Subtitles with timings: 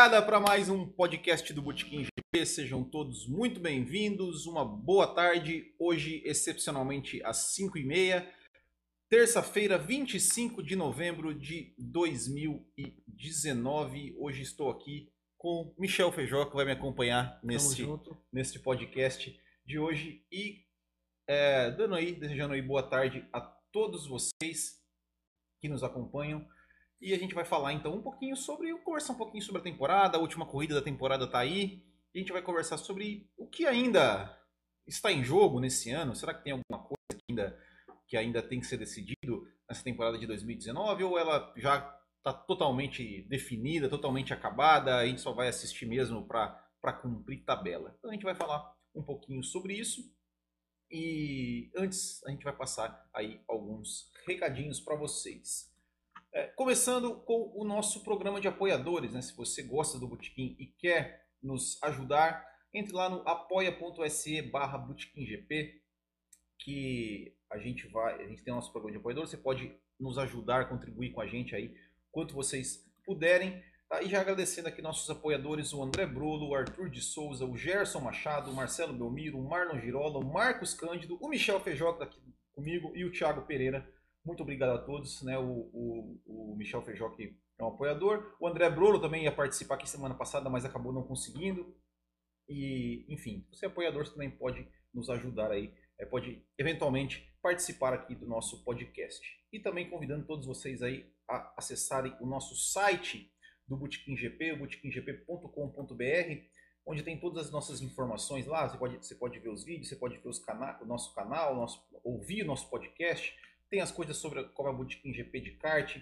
[0.00, 2.46] chegada para mais um podcast do Botequim GP.
[2.46, 4.46] Sejam todos muito bem-vindos.
[4.46, 5.74] Uma boa tarde.
[5.78, 8.26] Hoje, excepcionalmente, às 5h30,
[9.10, 14.16] terça-feira, 25 de novembro de 2019.
[14.18, 17.86] Hoje estou aqui com Michel Feijó, que vai me acompanhar nesse,
[18.32, 20.24] nesse podcast de hoje.
[20.32, 20.64] E
[21.28, 24.80] é, dando aí, desejando aí boa tarde a todos vocês
[25.60, 26.48] que nos acompanham.
[27.00, 30.18] E a gente vai falar então um pouquinho sobre, conversar um pouquinho sobre a temporada,
[30.18, 31.82] a última corrida da temporada está aí.
[32.12, 34.36] E a gente vai conversar sobre o que ainda
[34.86, 36.14] está em jogo nesse ano.
[36.14, 37.58] Será que tem alguma coisa que ainda,
[38.06, 43.22] que ainda tem que ser decidido nessa temporada de 2019 ou ela já está totalmente
[43.28, 47.94] definida, totalmente acabada, a gente só vai assistir mesmo para cumprir tabela.
[47.98, 50.02] Então a gente vai falar um pouquinho sobre isso.
[50.90, 55.70] E antes a gente vai passar aí alguns recadinhos para vocês.
[56.32, 59.20] É, começando com o nosso programa de apoiadores, né?
[59.20, 64.86] Se você gosta do Botequim e quer nos ajudar, entre lá no apoia.se barra
[66.58, 70.18] que a gente vai, a gente tem o nosso programa de apoiadores, você pode nos
[70.18, 71.74] ajudar, contribuir com a gente aí,
[72.12, 73.60] quanto vocês puderem.
[73.88, 74.00] Tá?
[74.00, 77.98] E já agradecendo aqui nossos apoiadores, o André Brolo, o Arthur de Souza, o Gerson
[77.98, 82.04] Machado, o Marcelo Belmiro, o Marlon Girola, o Marcos Cândido, o Michel Feijó, que está
[82.04, 82.20] aqui
[82.52, 83.92] comigo, e o Thiago Pereira
[84.24, 85.38] muito obrigado a todos, né?
[85.38, 88.36] O, o, o Michel Feijó, que é um apoiador.
[88.40, 91.74] O André Brolo também ia participar aqui semana passada, mas acabou não conseguindo.
[92.48, 97.94] E, enfim, você é apoiador, você também pode nos ajudar aí, é, pode eventualmente participar
[97.94, 99.20] aqui do nosso podcast.
[99.52, 103.32] E também convidando todos vocês aí a acessarem o nosso site
[103.66, 106.42] do Botequim GP, botequimgp.com.br,
[106.84, 108.68] onde tem todas as nossas informações lá.
[108.68, 111.54] Você pode, você pode ver os vídeos, você pode ver os cana o nosso canal,
[111.54, 113.32] nosso, ouvir o nosso podcast
[113.70, 115.96] tem as coisas sobre como a Botequim GP de kart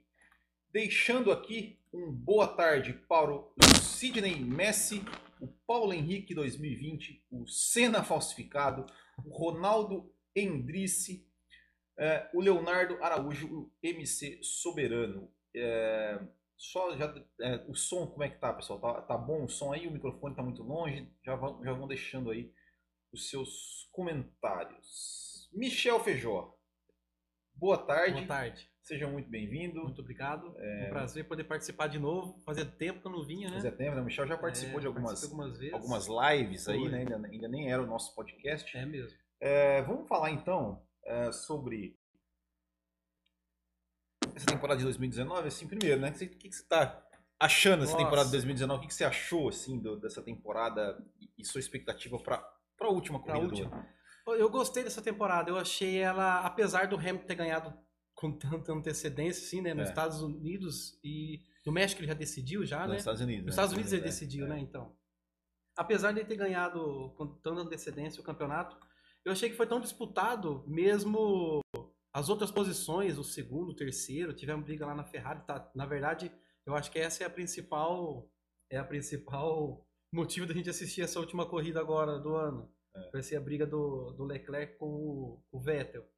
[0.71, 3.53] Deixando aqui um boa tarde para o
[3.83, 5.03] Sidney Messi,
[5.41, 8.87] o Paulo Henrique 2020, o Senna falsificado,
[9.25, 11.27] o Ronaldo Endrice,
[11.99, 15.31] é, o Leonardo Araújo, o MC Soberano.
[15.55, 16.21] É,
[16.57, 18.81] só já é, o som como é que tá, pessoal?
[18.81, 19.87] Tá, tá bom o som aí?
[19.87, 21.11] O microfone tá muito longe?
[21.25, 22.53] Já vão, já vão deixando aí
[23.13, 25.51] os seus comentários.
[25.53, 26.55] Michel Feijó.
[27.55, 28.13] Boa tarde.
[28.13, 28.71] Boa tarde.
[28.83, 29.83] Seja muito bem-vindo.
[29.83, 30.55] Muito obrigado.
[30.59, 32.39] É um prazer poder participar de novo.
[32.45, 33.57] Fazia tempo que eu não vinha, né?
[33.57, 34.03] Fazia tempo, né?
[34.03, 35.75] O Michel já participou é, de algumas, algumas, vezes.
[35.75, 36.75] algumas lives Foi.
[36.75, 36.99] aí, né?
[36.99, 38.77] Ainda, ainda, nem era o nosso podcast.
[38.77, 39.19] É mesmo.
[39.41, 41.99] É, vamos falar então é, sobre
[44.37, 46.11] essa temporada de 2019, assim, primeiro, né?
[46.11, 47.03] O que, que, você está
[47.41, 48.79] achando dessa temporada de 2019?
[48.79, 51.03] O que, que você achou, assim, do, dessa temporada
[51.39, 52.47] e, sua expectativa para
[52.81, 53.97] a última corrida última.
[54.27, 55.51] Eu gostei dessa temporada.
[55.51, 57.73] Eu achei ela, apesar do Hamilton ter ganhado
[58.15, 59.73] com tanta antecedência, assim, né?
[59.73, 59.91] Nos é.
[59.91, 62.97] Estados Unidos e no México ele já decidiu já, Nos né?
[62.99, 63.47] Estados Unidos.
[63.47, 63.51] Nos né?
[63.51, 64.49] Estados Unidos ele é, decidiu, é.
[64.51, 64.59] né?
[64.59, 64.95] Então,
[65.77, 68.77] apesar de ele ter ganhado com tanta antecedência o campeonato,
[69.25, 71.61] eu achei que foi tão disputado, mesmo
[72.17, 75.45] as outras posições, o segundo, o terceiro, tivemos briga lá na Ferrari.
[75.47, 76.33] Tá, na verdade,
[76.65, 78.27] eu acho que essa é a principal,
[78.71, 82.73] é a principal motivo da gente assistir essa última corrida agora do ano.
[82.97, 83.11] É.
[83.11, 86.09] Vai ser a briga do, do Leclerc com o, o Vettel.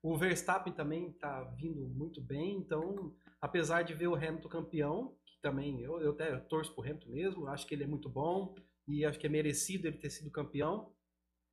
[0.00, 5.36] O Verstappen também está vindo muito bem, então, apesar de ver o Hamilton campeão, que
[5.42, 8.54] também eu, eu até torço pro Hamilton mesmo, acho que ele é muito bom
[8.86, 10.94] e acho que é merecido ele ter sido campeão.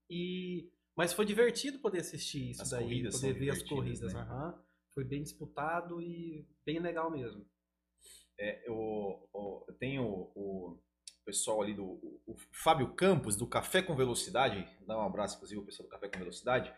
[0.07, 4.11] E mas foi divertido poder assistir isso as daí, poder ver as corridas.
[4.11, 4.21] Né?
[4.23, 4.53] Uhum.
[4.95, 7.45] Foi bem disputado e bem legal mesmo.
[8.39, 9.29] É, eu,
[9.67, 10.81] eu tenho o
[11.23, 11.85] pessoal ali do
[12.25, 16.09] o Fábio Campos, do Café com Velocidade, dá um abraço inclusive o pessoal do Café
[16.09, 16.73] com Velocidade,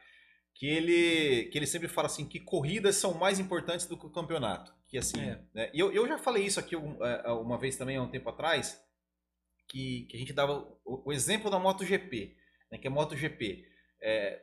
[0.54, 4.12] que ele, que ele sempre fala assim que corridas são mais importantes do que o
[4.12, 4.74] campeonato.
[4.88, 5.42] Que assim, é.
[5.54, 5.71] né?
[5.74, 8.83] eu, eu já falei isso aqui é, uma vez também, há um tempo atrás,
[9.68, 12.36] que, que a gente dava o, o exemplo da MotoGP,
[12.71, 13.69] né, que a MotoGP
[14.01, 14.42] é,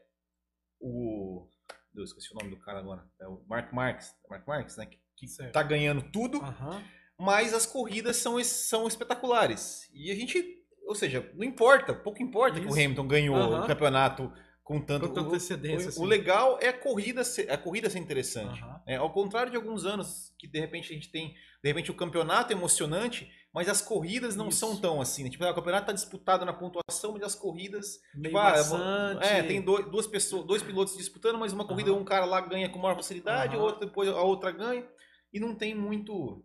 [0.80, 1.48] o.
[1.92, 3.04] Deus, esqueci o nome do cara agora.
[3.20, 4.14] É o Mark Marques.
[4.28, 4.86] Mark Marques, né?
[4.86, 6.82] Que, que tá ganhando tudo, uhum.
[7.18, 9.88] mas as corridas são, são espetaculares.
[9.94, 10.62] E a gente.
[10.86, 12.68] Ou seja, não importa, pouco importa Isso.
[12.68, 13.64] que o Hamilton ganhou uhum.
[13.64, 14.32] o campeonato
[14.66, 15.86] com tanto, com tanta antecedência.
[15.86, 16.02] O, assim.
[16.02, 18.62] o, legal é a corrida ser, a corrida ser interessante.
[18.62, 18.80] Uhum.
[18.86, 21.94] É, ao contrário de alguns anos que de repente a gente tem, de repente o
[21.94, 24.58] campeonato é emocionante, mas as corridas não Isso.
[24.58, 25.30] são tão assim, né?
[25.30, 27.98] Tipo, ah, o campeonato tá disputado na pontuação, mas as corridas.
[28.14, 32.00] Meio tipo, ah, é, tem dois, duas pessoas, dois pilotos disputando, mas uma corrida uhum.
[32.00, 33.62] um cara lá ganha com maior facilidade, uhum.
[33.62, 34.86] outra depois a outra ganha.
[35.32, 36.44] E não tem muito.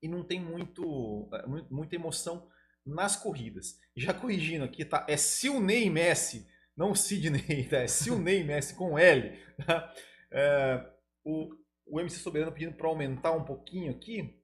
[0.00, 2.48] E não tem muito, é, muita emoção
[2.84, 3.78] nas corridas.
[3.94, 5.04] Já corrigindo aqui, tá?
[5.06, 7.76] É Silney Messi não Sidney, tá?
[7.76, 9.38] é Silney Messi com L.
[9.66, 9.92] Tá?
[10.30, 10.90] É,
[11.22, 11.50] o,
[11.86, 14.41] o MC Soberano pedindo para aumentar um pouquinho aqui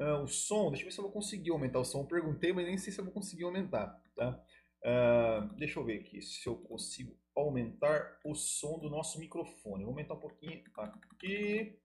[0.00, 0.70] uh, o som.
[0.70, 2.00] Deixa eu ver se eu vou conseguir aumentar o som.
[2.00, 4.00] Eu perguntei, mas nem sei se eu vou conseguir aumentar.
[4.16, 4.42] Tá?
[4.82, 9.84] Uh, deixa eu ver aqui se eu consigo aumentar o som do nosso microfone.
[9.84, 11.78] Vou aumentar um pouquinho aqui.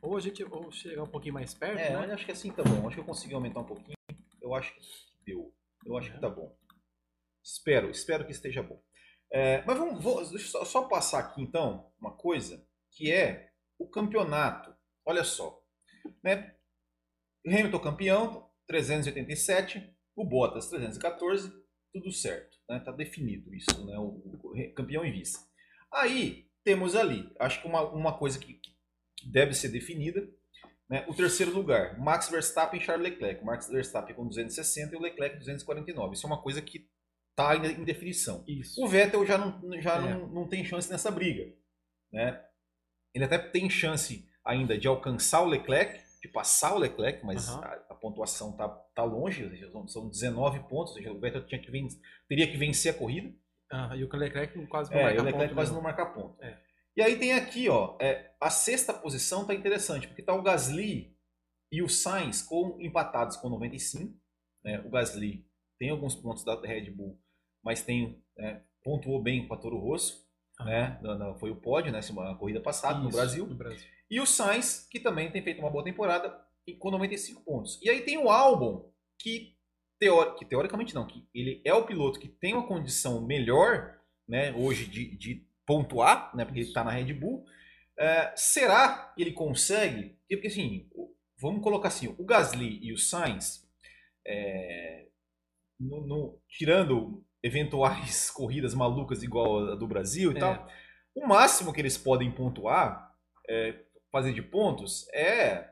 [0.00, 2.14] Ou a gente ou chegar um pouquinho mais perto, É, né?
[2.14, 2.86] acho que assim tá bom.
[2.86, 3.96] Acho que eu consegui aumentar um pouquinho.
[4.40, 4.80] Eu acho que
[5.26, 5.52] deu.
[5.84, 6.56] Eu acho que tá bom.
[7.42, 8.82] Espero, espero que esteja bom.
[9.30, 13.50] É, mas vamos, vou, deixa eu só, só passar aqui então uma coisa que é
[13.78, 14.74] o campeonato.
[15.04, 15.62] Olha só,
[16.22, 16.53] né?
[17.46, 21.52] Hamilton campeão, 387, o Bottas 314,
[21.92, 22.80] tudo certo, né?
[22.80, 23.98] Tá definido isso, né?
[23.98, 25.38] O, o campeão em vice.
[25.92, 28.74] Aí temos ali, acho que uma, uma coisa que, que
[29.30, 30.26] deve ser definida,
[30.88, 31.04] né?
[31.08, 33.42] O terceiro lugar, Max Verstappen e Charles Leclerc.
[33.42, 36.14] O Max Verstappen com 260 e o Leclerc 249.
[36.14, 36.88] Isso é uma coisa que
[37.30, 38.44] está ainda em definição.
[38.46, 38.82] Isso.
[38.82, 40.00] O Vettel já não, já É.
[40.00, 41.52] não, não tem chance nessa briga.
[42.12, 42.40] Né?
[43.14, 47.60] Ele até tem chance ainda de alcançar o Leclerc, de passar o Leclerc, mas Aham.
[47.62, 51.46] a, a pontuação tá, tá longe, seja, são- são 19 pontos, ou seja, o Vettel
[51.46, 51.86] tinha que ven-
[52.26, 53.30] teria que vencer a corrida.
[53.70, 55.74] Ah, e o Leclerc quase não É, marca o Leclerc ponto quase mesmo.
[55.76, 56.42] não marca ponto.
[56.42, 56.58] É.
[56.96, 61.14] E aí tem aqui, ó, é, a sexta posição tá interessante, porque tá o Gasly
[61.70, 64.16] e o Sainz com, empatados com 95.
[64.64, 64.80] Né?
[64.80, 65.46] O Gasly
[65.78, 67.20] tem alguns pontos da Red Bull,
[67.62, 70.23] mas tem é, pontuou bem com a Toro Rosso.
[70.58, 70.64] Ah.
[70.64, 70.98] Né?
[71.02, 72.00] Na- na- foi o pódio, né?
[72.00, 73.46] A corrida passada no Isso, Brasil.
[73.46, 73.84] No Brasil.
[74.10, 76.38] E o Sainz, que também tem feito uma boa temporada,
[76.78, 77.80] com 95 pontos.
[77.82, 79.56] E aí tem o Albon, que,
[79.98, 83.98] teori- que teoricamente não, que ele é o piloto que tem uma condição melhor
[84.28, 87.44] né, hoje de, de pontuar, né, porque ele está na Red Bull.
[87.98, 90.18] É, será que ele consegue?
[90.30, 90.88] Porque assim,
[91.38, 93.68] vamos colocar assim, o Gasly e o Sainz,
[94.26, 95.08] é,
[95.78, 100.40] no- no- tirando eventuais corridas malucas igual a do Brasil e É.
[100.40, 100.66] tal,
[101.14, 103.10] o máximo que eles podem pontuar,
[103.48, 103.74] é,
[104.10, 105.68] fazer de pontos, é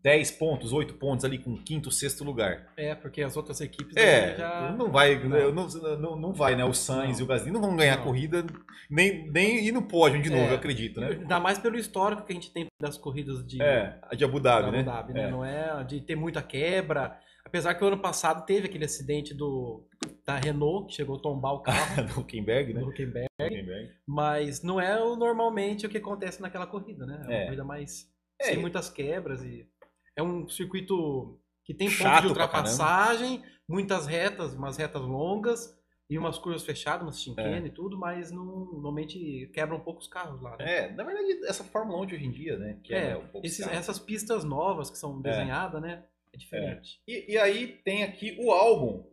[0.00, 2.72] 10 pontos, 8 pontos ali com quinto, sexto lugar.
[2.76, 4.70] É, porque as outras equipes É, já.
[4.78, 5.52] não vai, Não.
[5.52, 5.68] não,
[5.98, 6.64] não, não vai, né?
[6.64, 7.20] O Sainz Não.
[7.20, 8.02] e o Gasly não vão ganhar Não.
[8.02, 8.44] a corrida,
[8.88, 10.50] nem, nem ir no pódio de novo, É.
[10.52, 11.08] eu acredito, né?
[11.08, 14.70] Ainda mais pelo histórico que a gente tem das corridas de É, de Abu Dhabi,
[14.70, 14.78] né?
[14.80, 15.22] Abu Dhabi, né?
[15.24, 15.30] É.
[15.30, 17.18] Não é de ter muita quebra.
[17.48, 19.86] Apesar que o ano passado teve aquele acidente do
[20.24, 22.80] da Renault, que chegou a tombar o carro do Huckenberg, né?
[22.80, 23.90] do Huckenberg, Huckenberg.
[24.06, 27.22] mas não é o, normalmente o que acontece naquela corrida, né?
[27.24, 27.44] É uma É.
[27.46, 28.06] corrida mais
[28.38, 29.66] É, sem muitas quebras e
[30.14, 35.74] é um circuito que tem ponto Chato de pra ultrapassagem, muitas retas, umas retas longas
[36.10, 37.20] e umas curvas fechadas, umas É.
[37.22, 40.88] chinquene e tudo, mas não, normalmente quebra um pouco os carros lá, né?
[40.88, 42.78] É, na verdade, essa Fórmula 1 de hoje em dia, né?
[42.84, 46.04] Que é, É, um pouco esses- essas pistas novas que são desenhadas, né?
[46.32, 47.00] É diferente.
[47.06, 49.08] E, e aí tem aqui o álbum.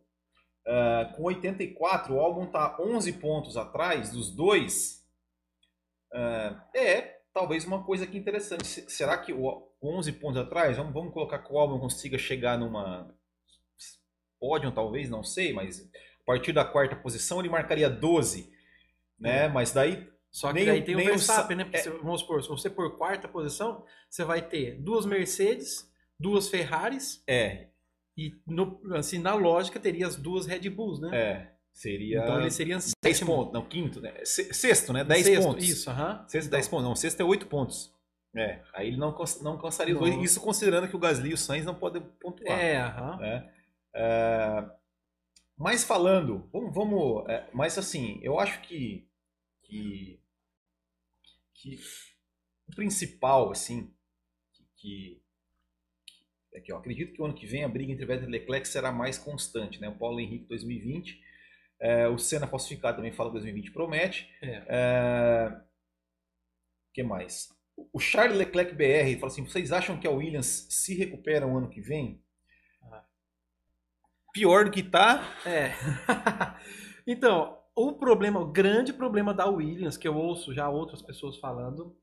[0.68, 5.06] ah, com 84, o álbum tá 11 pontos atrás dos dois.
[6.14, 8.66] Ah, é, talvez uma coisa aqui interessante.
[8.68, 12.58] Se- Será que o 11 pontos atrás, vamos, vamos colocar que o álbum consiga chegar
[12.58, 13.14] numa
[14.40, 18.54] pódio, talvez, não sei, mas a partir da quarta posição ele marcaria 12.
[19.18, 19.48] Né?
[19.48, 21.64] Mas daí Só que Nem daí o- tem o o Verstappen, Sa- né?
[21.64, 21.82] Porque é.
[21.84, 27.24] se- vamos supor, se você por quarta posição, você vai ter duas Mercedes, duas Ferraris
[27.28, 27.68] é,
[28.18, 31.10] e, no, assim, na lógica, teria as duas Red Bulls, né?
[31.14, 33.36] é seria Então ele seria 10 sétimo.
[33.36, 34.14] pontos, não, quinto, né?
[34.24, 35.04] Se- Sexto, né?
[35.04, 35.68] 10 Sexto, pontos.
[35.68, 36.26] Isso, aham.
[36.26, 36.86] Sexto, 10 pontos.
[36.86, 37.94] Não, sexto é 8 pontos.
[38.34, 40.16] É, aí ele não, não alcançaria os dois.
[40.24, 42.58] Isso considerando que o Gasly e o Sainz não podem pontuar.
[42.58, 43.18] É, aham.
[43.18, 43.54] né?
[43.94, 44.70] É,
[45.58, 49.06] mas falando, vamos, vamos é, mas assim, eu acho que,
[49.64, 50.20] que,
[51.54, 51.80] que
[52.70, 53.94] o principal, assim,
[54.78, 55.22] que,
[56.60, 58.68] que é eu acredito que o ano que vem a briga entre Vettel e Leclerc
[58.68, 59.90] será mais constante, né?
[59.90, 61.20] O Paulo Henrique 2020,
[61.80, 64.30] é, o Senna falsificado também fala que 2020 promete.
[64.42, 64.64] É.
[64.68, 65.62] É,
[66.94, 67.50] que mais?
[67.92, 71.70] O Charles Leclerc BR fala assim: vocês acham que a Williams se recupera o ano
[71.70, 72.24] que vem?
[72.84, 73.04] Ah.
[74.34, 75.22] Pior do que tá.
[75.46, 75.72] É.
[77.06, 81.98] então, o problema, o grande problema da Williams, que eu ouço já outras pessoas falando,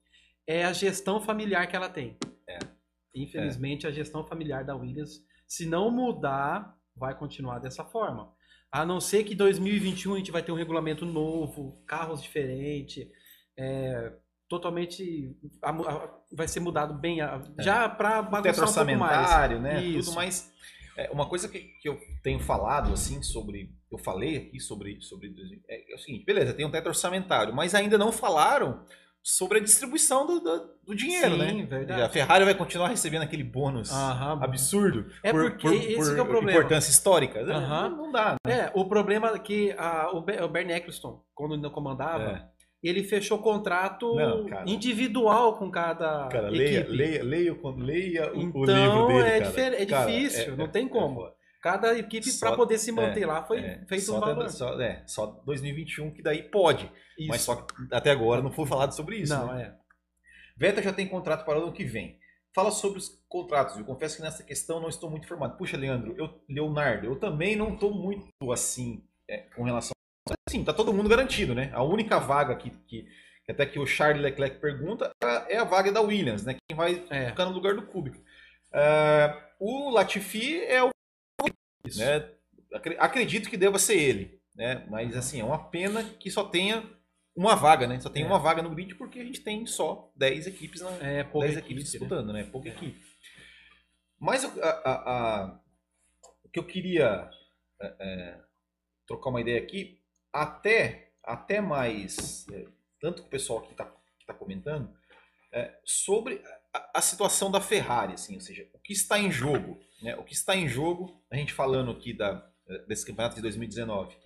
[0.47, 2.19] é a gestão familiar que ela tem.
[2.47, 2.59] É.
[3.15, 8.33] Infelizmente, a gestão familiar da Williams, se não mudar, vai continuar dessa forma.
[8.71, 13.07] A não ser que em 2021 a gente vai ter um regulamento novo, carros diferentes,
[13.59, 14.13] é,
[14.49, 19.19] totalmente a- a- vai ser mudado bem, a- já para bagunçar um pouco mais.
[19.21, 19.83] orçamentário, né?
[19.85, 20.07] Isso.
[20.11, 20.53] Tudo mais.
[20.97, 23.75] É, uma coisa que, que eu tenho falado, assim, sobre.
[23.91, 25.01] Eu falei aqui sobre.
[25.01, 25.35] sobre
[25.69, 28.85] é, é o seguinte, beleza, tem um teto orçamentário, mas ainda não falaram
[29.23, 31.67] sobre a distribuição do, do, do dinheiro, Sim, né?
[31.67, 32.03] verdade.
[32.03, 34.41] A Ferrari vai continuar recebendo aquele bônus Aham.
[34.43, 36.59] absurdo É por, porque por- esse por que é o problema.
[36.59, 37.41] importância histórica.
[37.41, 37.89] Aham.
[37.91, 38.35] Não, não dá.
[38.45, 38.53] né?
[38.67, 42.49] É, o problema é que a- o, Be- o Bernie Eccleston, quando ainda comandava, É.
[42.83, 44.69] ele fechou contrato Não, cara.
[44.69, 46.97] individual com cada Cara, leia, equipe.
[46.97, 49.83] leia, leia, o- leia o- o Então livro dele, é, cara.
[49.83, 51.29] é difícil, é- não é- tem é como.
[51.63, 54.51] Cada equipe, para poder se manter é, lá, foi É, feito só um até- valor.
[54.51, 56.91] Só, é, só 2021 que daí pode.
[57.17, 57.29] Isso.
[57.29, 59.33] Mas só que até agora não foi falado sobre isso.
[59.33, 59.63] não, né?
[59.79, 59.83] é.
[60.57, 62.19] Vettel já tem contrato para o ano que vem.
[62.55, 63.79] Fala sobre os contratos.
[63.79, 65.57] Eu confesso que nessa questão não estou muito informado.
[65.57, 69.93] Puxa, Leandro, eu, Leonardo, eu também não estou muito assim é, com relação.
[70.51, 71.71] Sim, tá todo mundo garantido, né?
[71.73, 73.07] A única vaga que, que,
[73.47, 75.11] que até que o Charles Leclerc pergunta
[75.49, 76.57] é a vaga da Williams, né?
[76.69, 77.29] Quem vai É.
[77.31, 78.21] ficar no lugar do Kubica.
[78.73, 80.91] Ah, o Latifi é o
[81.85, 81.99] Isso.
[81.99, 82.31] né?
[82.73, 84.87] Acre- Acredito que deva ser ele, né?
[84.91, 86.83] Mas assim, é uma pena que só tenha
[87.35, 87.99] uma vaga, né?
[88.01, 88.27] Só tem É.
[88.27, 91.59] uma vaga no grid porque a gente tem só 10 equipes na É, pouca 10
[91.59, 91.99] equipe, equipes né?
[91.99, 92.45] disputando, né?
[92.45, 92.73] Pouca É.
[92.73, 93.01] equipe.
[94.19, 95.61] Mas o- a- a- a-
[96.45, 97.29] o que eu queria
[97.81, 98.41] é, é,
[99.07, 100.01] trocar uma ideia aqui,
[100.33, 102.65] até, até mais, é,
[103.01, 103.93] tanto com o pessoal que está
[104.27, 104.95] tá comentando,
[105.53, 106.41] é, sobre
[106.73, 110.17] a, a situação da Ferrari, assim, ou seja, o que está em jogo, né?
[110.17, 112.47] O que está em jogo, a gente falando aqui da,
[112.89, 114.17] desse campeonato de 2019.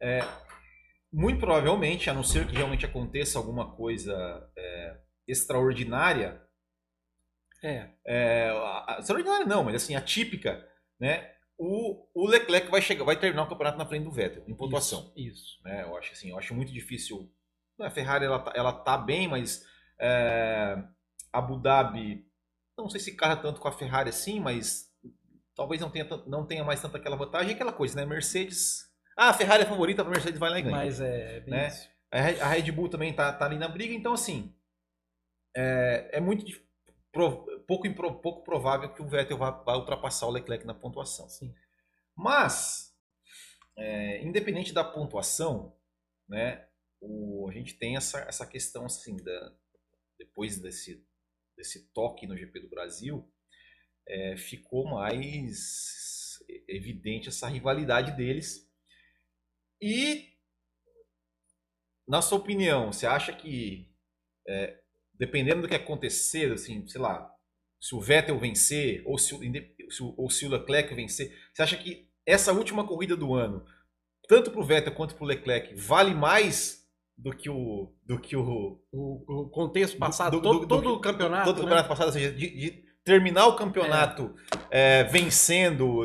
[0.00, 0.20] É,
[1.12, 6.42] muito provavelmente, a não ser que realmente aconteça alguma coisa é, extraordinária,
[7.62, 10.64] É, é, a- a- extraordinária não, mas assim, atípica,
[11.00, 11.32] né?
[11.58, 15.12] O, o Leclerc vai chegar, vai terminar o campeonato na frente do Vettel, em pontuação.
[15.16, 15.56] Isso.
[15.56, 15.62] isso.
[15.64, 15.82] né?
[15.82, 17.28] Eu acho assim, eu acho muito difícil.
[17.80, 19.64] A Ferrari ela, tá- ela tá bem, mas
[19.98, 20.76] é,
[21.32, 22.26] Abu Dhabi,
[22.76, 24.88] não sei se carra tanto com a Ferrari assim, mas
[25.54, 28.06] talvez não tenha, não tenha mais tanta aquela vantagem, aquela coisa, né?
[28.06, 28.84] Mercedes,
[29.16, 30.76] ah, a Ferrari é favorita, a Mercedes vai lá e ganha.
[30.76, 31.68] Mas é bem né?
[31.68, 31.88] isso.
[32.10, 34.54] A Red, Bull também tá, tá ali na briga, então assim
[35.54, 36.44] é, é muito
[37.66, 41.28] pouco, impro- pouco provável que o Vettel vá, vá ultrapassar o Leclerc na pontuação.
[41.28, 41.52] Sim.
[42.16, 42.94] Mas
[43.76, 45.76] é, independente da pontuação,
[46.28, 46.66] né,
[47.00, 49.52] o- a gente tem essa, essa questão assim da
[50.18, 51.06] depois desse
[51.58, 53.28] desse toque no GP do Brasil
[54.06, 58.66] é, ficou mais evidente essa rivalidade deles.
[59.82, 60.32] E
[62.06, 63.92] na sua opinião, você acha que,
[64.46, 64.80] é,
[65.12, 67.30] dependendo do que acontecer, assim, sei lá,
[67.80, 69.34] se o Vettel vencer ou se,
[70.16, 73.64] ou se o Leclerc vencer, você acha que essa última corrida do ano,
[74.26, 76.87] tanto para o Vettel quanto para o Leclerc, vale mais
[77.18, 80.94] do que o do que o O, o contexto passado, do- todo, do- todo do-
[80.94, 81.44] o campeonato.
[81.46, 81.62] todo o né?
[81.64, 84.34] campeonato passado, ou seja, de, de terminar o campeonato
[84.70, 86.04] é, vencendo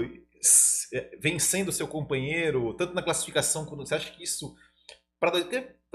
[0.94, 4.54] é, vencendo seu companheiro, tanto na classificação quanto você acha que isso
[5.20, 5.32] para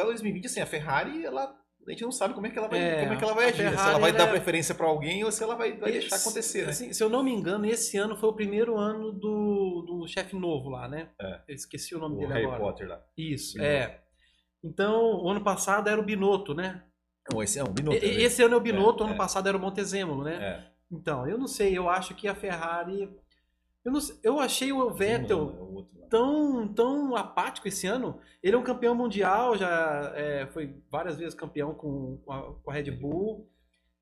[0.05, 1.55] 2020 assim, a Ferrari ela
[1.87, 3.45] a gente não sabe como é que ela vai, É, como é que ela vai
[3.47, 5.91] agir, se ela Ferrari, vai dar ela- preferência para alguém ou se ela vai, vai
[5.93, 6.71] deixar Esse- acontecer, né?
[6.71, 10.37] assim, se eu não me engano, esse ano foi o primeiro ano do, do chefe
[10.37, 11.09] novo lá, né?
[11.19, 11.41] É.
[11.49, 12.61] Eu esqueci o nome o dele Harry agora.
[12.61, 13.01] Potter lá.
[13.17, 14.03] Isso, é.
[14.63, 16.83] Então, o ano passado era o Binotto, né?
[17.31, 18.05] Não, esse é um Binotto.
[18.05, 18.23] E- né?
[18.23, 19.19] Esse ano é o Binotto, É, ano é.
[19.19, 20.35] passado era o Montezemolo, né?
[20.35, 20.71] É.
[20.91, 23.11] Então, eu não sei, eu acho que a Ferrari.
[23.85, 28.19] Eu, não eu achei o Vettel Não, é tão, tão apático esse ano.
[28.43, 32.71] Ele é um campeão mundial, já é, foi várias vezes campeão com, com, a, com
[32.71, 33.49] a Red Bull.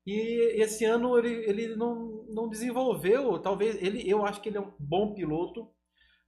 [0.05, 4.61] E esse ano ele, ele não, não desenvolveu, talvez ele, eu acho que ele é
[4.61, 5.69] um bom piloto,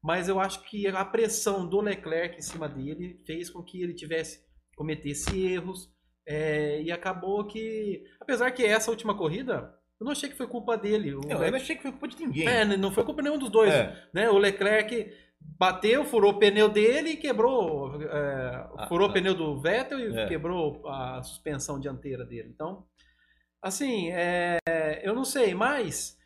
[0.04, 3.94] mas eu acho que a pressão do Leclerc em cima dele fez com que ele
[3.94, 4.40] tivesse
[4.76, 5.90] cometesse erros
[6.26, 10.78] é, e acabou que, apesar que essa última corrida, eu não achei que foi culpa
[10.78, 11.14] dele.
[11.16, 12.48] O Não, eu não achei que foi culpa de ninguém.
[12.48, 14.08] é, não foi culpa nenhum dos dois É.
[14.14, 14.30] né?
[14.30, 19.10] O Leclerc bateu, furou o pneu dele e quebrou, é, Ah, furou ah.
[19.10, 20.28] o pneu do Vettel e É.
[20.28, 22.50] quebrou a suspensão dianteira dele.
[22.54, 22.86] Então,
[23.62, 24.58] assim, é,
[25.04, 26.18] eu não sei, mas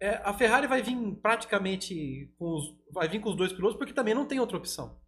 [0.00, 3.92] é, a Ferrari vai vir praticamente com os, vai vir com os dois pilotos porque
[3.92, 4.98] também não tem outra opção.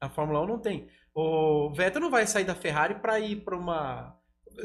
[0.00, 0.88] A Fórmula 1 não tem.
[1.14, 4.16] O Vettel não vai sair da Ferrari para ir para uma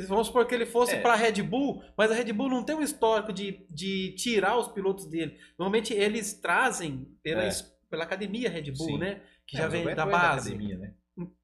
[0.08, 1.01] Vamos supor que ele fosse É.
[1.01, 4.58] para a Red Bull, mas a Red Bull não tem um histórico de, de tirar
[4.58, 5.38] os pilotos dele.
[5.58, 7.50] Normalmente eles trazem pela, É.
[7.91, 8.98] pela academia Red Bull, Sim.
[8.98, 9.22] né?
[9.46, 10.50] Que É, já vem Vettel da é base.
[10.50, 10.93] academia, né?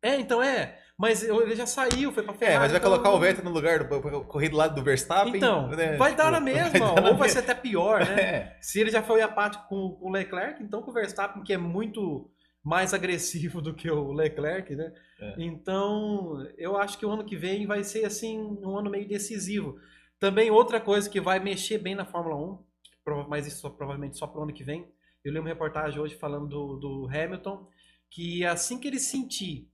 [0.02, 0.80] é, então é.
[1.00, 2.58] Mas eu- ele já saiu, foi pra Ferrari.
[2.58, 5.38] É, mas vai então- colocar o Vettel no lugar do correr do lado do Verstappen.
[5.38, 5.96] Então, né?
[5.96, 8.22] vai dar na mesma, vai dar na ou vai ser até pior, né?
[8.22, 8.58] É.
[8.60, 11.58] Se ele já foi apático com, com o Leclerc, então com o Verstappen, que é
[11.58, 12.30] muito
[12.62, 14.94] mais agressivo do que o Leclerc, né?
[15.22, 15.36] É.
[15.38, 19.80] Então, eu acho que o ano que vem vai ser assim um ano meio decisivo.
[20.20, 22.60] Também outra coisa que vai mexer bem na Fórmula 1,
[23.06, 24.86] prova- mas isso só- provavelmente só para o ano que vem.
[25.24, 27.66] Eu li uma reportagem hoje falando do, do Hamilton,
[28.12, 29.70] que assim que ele sentir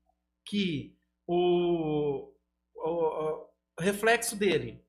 [0.46, 0.95] que
[1.28, 2.32] o,
[2.76, 3.48] o,
[3.80, 4.84] o reflexo dele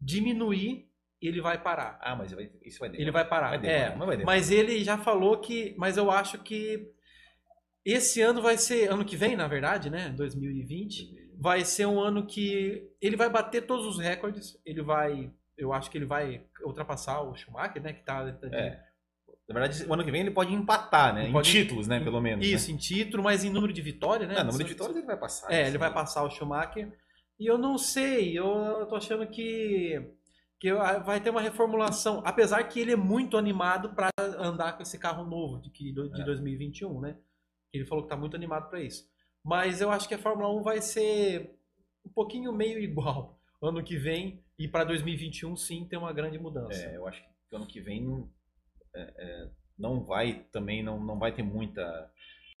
[0.00, 0.88] diminuir,
[1.20, 1.98] ele vai parar.
[2.00, 3.02] Ah, mas vai, isso vai demorar.
[3.02, 3.48] Ele vai parar.
[3.50, 4.36] Vai demorar, é, mas vai demorar.
[4.36, 5.74] mas ele já falou que.
[5.76, 6.92] Mas eu acho que
[7.84, 8.90] esse ano vai ser.
[8.90, 10.10] Ano que vem, na verdade, né?
[10.10, 11.28] 2020.
[11.40, 14.60] Vai ser um ano que ele vai bater todos os recordes.
[14.64, 15.32] Ele vai.
[15.56, 17.92] Eu acho que ele vai ultrapassar o Schumacher, né?
[17.92, 18.32] Que tá.
[18.32, 18.87] tá de- É.
[19.48, 21.22] Na verdade, o ano que vem ele pode empatar, né?
[21.22, 22.00] Ele em pode- títulos, né?
[22.00, 22.46] Pelo menos.
[22.46, 24.34] Isso, em título, mas em número de vitória, né?
[24.34, 24.40] Né?
[24.40, 25.50] Não, número de vitórias ele vai passar.
[25.50, 26.92] É, isso ele vai passar o Schumacher.
[27.40, 30.12] E eu não sei, eu, tô achando que,
[30.60, 32.20] que eu- vai ter uma reformulação.
[32.26, 36.20] Apesar que ele é muito animado para andar com esse carro novo de, que, de
[36.20, 36.24] É.
[36.24, 37.16] 2021, né?
[37.72, 39.08] Ele falou que tá muito animado para isso.
[39.42, 41.54] Mas eu acho que a Fórmula 1 vai ser
[42.04, 44.42] um pouquinho meio igual ano que vem.
[44.58, 46.82] E para 2021, sim, tem uma grande mudança.
[46.84, 48.28] É, eu acho que ano que vem
[48.98, 49.46] é, é,
[49.78, 51.82] não vai também, não, não vai ter muita.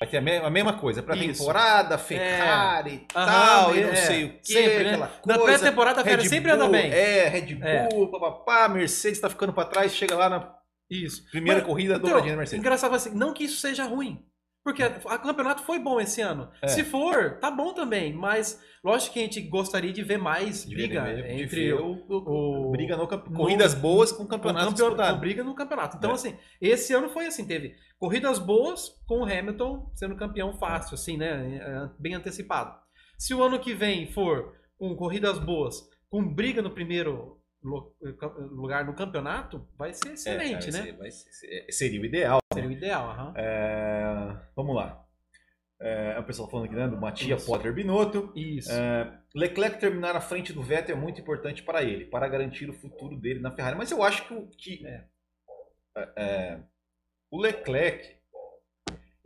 [0.00, 1.40] Vai ter a, me- a mesma coisa, pra Isso.
[1.40, 4.90] temporada, Ferrari e tal, e é, não sei o que, sempre, né?
[4.90, 5.58] aquela Na coisa.
[5.58, 6.92] pré-temporada a Ferrari sempre anda bem.
[6.92, 7.88] É, Red É.
[7.88, 10.54] Bull, papapá, Mercedes tá ficando pra trás, chega lá na
[10.88, 11.28] Isso.
[11.30, 12.60] primeira Mas, corrida, Então, dobradinha da Mercedes.
[12.60, 14.24] engraçado assim, não que isso seja ruim.
[14.68, 16.50] Porque o campeonato foi bom esse ano.
[16.60, 16.68] É.
[16.68, 18.12] Se for, tá bom também.
[18.12, 21.74] Mas lógico que a gente gostaria de ver mais De briga ver- de entre ver
[21.74, 25.14] o, o- o- briga no corridas boas com campeonato campeon- disputado.
[25.14, 25.96] com briga no campeonato.
[25.96, 26.14] Então, É.
[26.14, 31.16] assim, esse ano foi assim, teve corridas boas com o Hamilton sendo campeão fácil, assim,
[31.16, 31.56] né?
[31.62, 32.76] é, Bem antecipado.
[33.16, 38.94] Se o ano que vem for com corridas boas, com briga no primeiro lugar no
[38.94, 40.86] campeonato, vai ser excelente, É, vai né?
[40.86, 42.38] ser- vai ser- seria o ideal.
[42.52, 43.34] Seria o ideal, aham.
[43.36, 45.04] É, vamos lá.
[45.80, 47.50] É, o pessoal falando aqui, né, do Matias Isso.
[47.50, 48.32] Potter Binotto.
[48.34, 48.70] Isso.
[48.72, 52.72] É, Leclerc terminar à frente do Vettel é muito importante para ele, para garantir o
[52.72, 53.76] futuro dele na Ferrari.
[53.76, 55.04] Mas eu acho que, que É.
[55.96, 56.60] é, é,
[57.30, 58.17] o Leclerc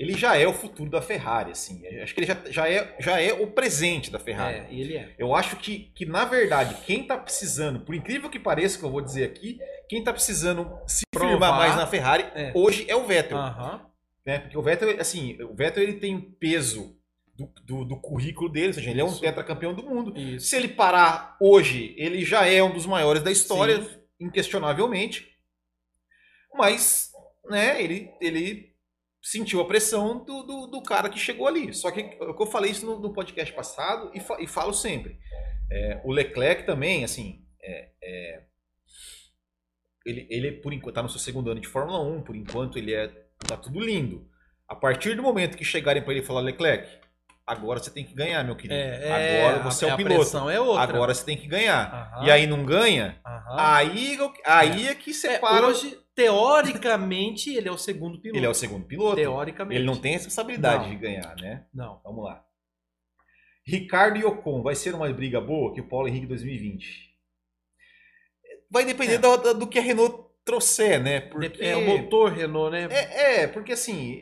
[0.03, 1.87] ele já é o futuro da Ferrari, assim.
[2.03, 4.59] Acho que ele já, já, é, já é o presente da Ferrari.
[4.59, 5.15] É, ele é.
[5.19, 8.91] Eu acho que, que, na verdade, quem tá precisando, por incrível que pareça que eu
[8.91, 11.31] vou dizer aqui, quem tá precisando se Provar.
[11.31, 12.53] firmar mais na Ferrari É.
[12.55, 13.87] hoje é o Vettel Aham.
[14.27, 14.39] né?
[14.41, 16.97] Porque o Vettel, assim, o Vettel ele tem peso
[17.37, 19.21] do, do, do currículo dele, ou seja, ele é um Isso.
[19.21, 20.19] tetracampeão do mundo.
[20.19, 20.47] Isso.
[20.47, 23.89] Se ele parar hoje, ele já é um dos maiores da história, Sim.
[24.21, 25.29] inquestionavelmente.
[26.55, 27.11] Mas,
[27.49, 28.72] né, ele, ele
[29.23, 31.73] sentiu a pressão do, do, do cara que chegou ali.
[31.73, 35.17] Só que eu, falei isso no, no podcast passado e, fa- e falo sempre.
[35.71, 38.43] É, o Leclerc também, assim, é, é,
[40.05, 42.93] ele, ele por enquanto tá no seu segundo ano de Fórmula 1, por enquanto ele
[42.95, 43.09] é
[43.47, 44.29] tá tudo lindo.
[44.69, 46.89] A partir do momento que chegarem para ele e falar Leclerc,
[47.47, 48.75] agora você tem que ganhar, meu querido.
[48.75, 50.15] É, é, agora você a, é o a piloto.
[50.17, 50.83] pressão é outra.
[50.83, 51.93] Agora você tem que ganhar.
[52.15, 52.27] Aham.
[52.27, 53.57] E aí não ganha, Aham.
[53.59, 55.67] aí, eu- aí é que É, separa.
[55.67, 58.39] hoje, teoricamente, ele é o segundo piloto.
[58.39, 59.17] Ele é o segundo piloto.
[59.17, 59.77] Teoricamente.
[59.79, 60.91] Ele não tem responsabilidade Não.
[60.91, 61.67] de ganhar, né?
[61.73, 62.01] Não.
[62.05, 62.45] Vamos lá.
[63.67, 67.13] Ricardo e Ocon, vai ser uma briga boa que o Paulo Henrique 2020?
[68.71, 69.19] Vai depender É.
[69.19, 71.21] do, do- que a Renault trouxer, né?
[71.21, 71.63] Porque...
[71.63, 72.89] É o motor Renault, né?
[72.91, 74.21] É, é, porque assim,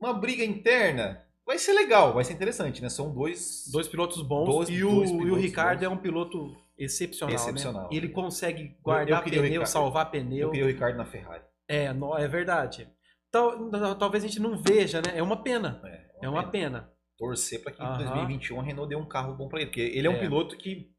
[0.00, 2.88] uma briga interna vai ser legal, vai ser interessante, né?
[2.88, 3.64] São dois.
[3.70, 4.46] Dois pilotos bons.
[4.46, 5.86] Dois- e, o, e o Ricardo bons.
[5.86, 7.82] é um piloto excepcional, Excepcional.
[7.84, 7.88] né?
[7.92, 9.66] Ele consegue Eu- guardar eu o pneu, Ricardo.
[9.66, 10.50] salvar Eu pneu.
[10.50, 11.42] queria o Ricardo na Ferrari.
[11.66, 12.88] É, no- é verdade.
[13.30, 15.12] Tal- talvez a gente não veja, né?
[15.16, 15.80] É uma pena.
[15.84, 16.90] É, É uma pena.
[17.18, 17.98] Torcer para que em Aham.
[17.98, 20.20] 2021 a Renault dê um carro bom para ele, porque ele é um É.
[20.20, 20.90] piloto que,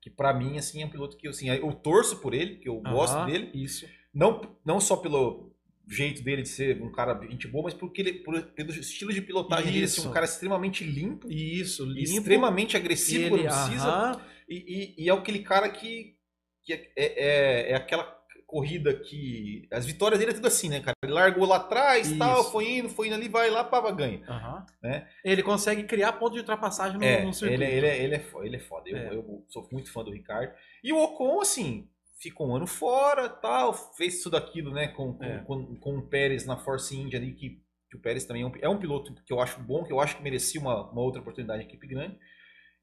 [0.00, 2.78] que para mim assim é um piloto que assim, eu torço por ele, que eu
[2.80, 3.86] gosto dele, Isso.
[4.12, 5.52] não não só pelo
[5.88, 9.20] jeito dele de ser um cara gente boa, mas porque ele por- pelo estilo de
[9.22, 10.08] pilotagem dele, assim, Isso.
[10.10, 12.00] um cara extremamente limpo, Isso, limpo.
[12.00, 13.86] extremamente agressivo ele, quando precisa.
[13.88, 16.16] aham, E, e- e é aquele cara que,
[16.62, 18.04] que é, é, é aquela
[18.46, 19.66] corrida que.
[19.72, 20.94] As vitórias dele é tudo assim, né, cara?
[21.02, 22.18] Ele largou lá atrás Isso.
[22.18, 24.22] tal, foi indo, foi indo ali, vai lá, pava, ganha.
[24.28, 24.64] aham.
[24.82, 25.08] Né?
[25.24, 27.62] Ele consegue criar ponto de ultrapassagem no, É, no circuito.
[27.62, 28.88] ele, ele, é- ele, é, fo- ele é foda.
[28.88, 29.14] Eu, É.
[29.14, 30.52] eu sou muito fã do Ricardo.
[30.82, 31.88] E o Ocon, assim,
[32.20, 35.38] ficou um ano fora tal, fez tudo aquilo, né, com, com, É.
[35.38, 38.52] com, com o Pérez na Force India ali, que, que o Pérez também é um,
[38.62, 41.20] é um piloto que eu acho bom, que eu acho que merecia uma, uma outra
[41.20, 42.16] oportunidade em equipe grande.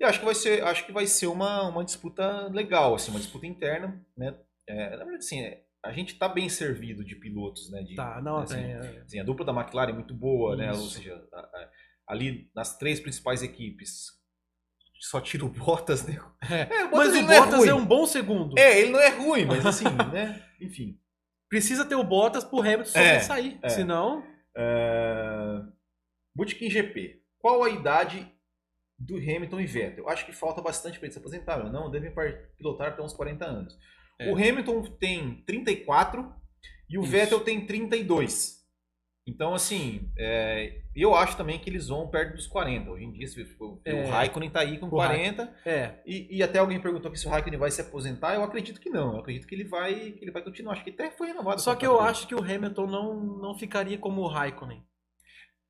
[0.02, 3.20] E acho que vai ser, acho que vai ser uma, uma disputa legal, assim, uma
[3.20, 4.36] disputa interna, né?
[4.68, 7.84] É, na verdade, assim, é, a gente tá bem servido de pilotos, né?
[7.84, 10.72] De, Tá, não, assim, é, assim, a dupla da McLaren é muito boa, né?
[10.72, 10.90] Ou Isso.
[10.98, 11.70] seja, a- a-
[12.08, 14.08] ali nas três principais equipes,
[15.00, 16.20] só tira o Bottas, né?
[16.50, 16.62] é.
[16.82, 17.70] É, o Mas o é Bottas ruim.
[17.70, 18.58] é um bom segundo.
[18.58, 20.44] É, ele não é ruim, mas assim, né?
[20.60, 21.00] Enfim.
[21.48, 23.60] Precisa ter o Bottas pro Hamilton É, sobressair.
[23.62, 23.70] é.
[23.70, 24.24] Senão,
[24.58, 25.62] É...
[26.36, 27.22] Bootkin GP.
[27.40, 28.28] Qual a idade
[29.06, 30.10] do Hamilton e Vettel?
[30.10, 31.72] Acho que falta bastante para eles se aposentarem.
[31.72, 32.12] Não, devem
[32.58, 33.78] pilotar até uns 40 anos.
[34.20, 34.30] É.
[34.32, 36.34] O Hamilton tem 34
[36.90, 37.12] e o Isso.
[37.12, 38.60] Vettel tem 32.
[39.28, 42.90] Então, assim, é, eu acho também que eles vão perto dos 40.
[42.90, 43.94] Hoje em dia, for- É.
[43.94, 45.54] o Raikkonen tá aí com O 40.
[45.64, 48.34] É, E, e até alguém perguntou aqui se o Raikkonen vai se aposentar.
[48.34, 49.14] Eu acredito que não.
[49.14, 50.74] Eu acredito que ele vai, que ele vai continuar.
[50.74, 51.62] Acho que até foi renovado.
[51.62, 54.78] só o que eu contrato acho que o Hamilton não, não ficaria como o Raikkonen.
[54.80, 54.88] dele.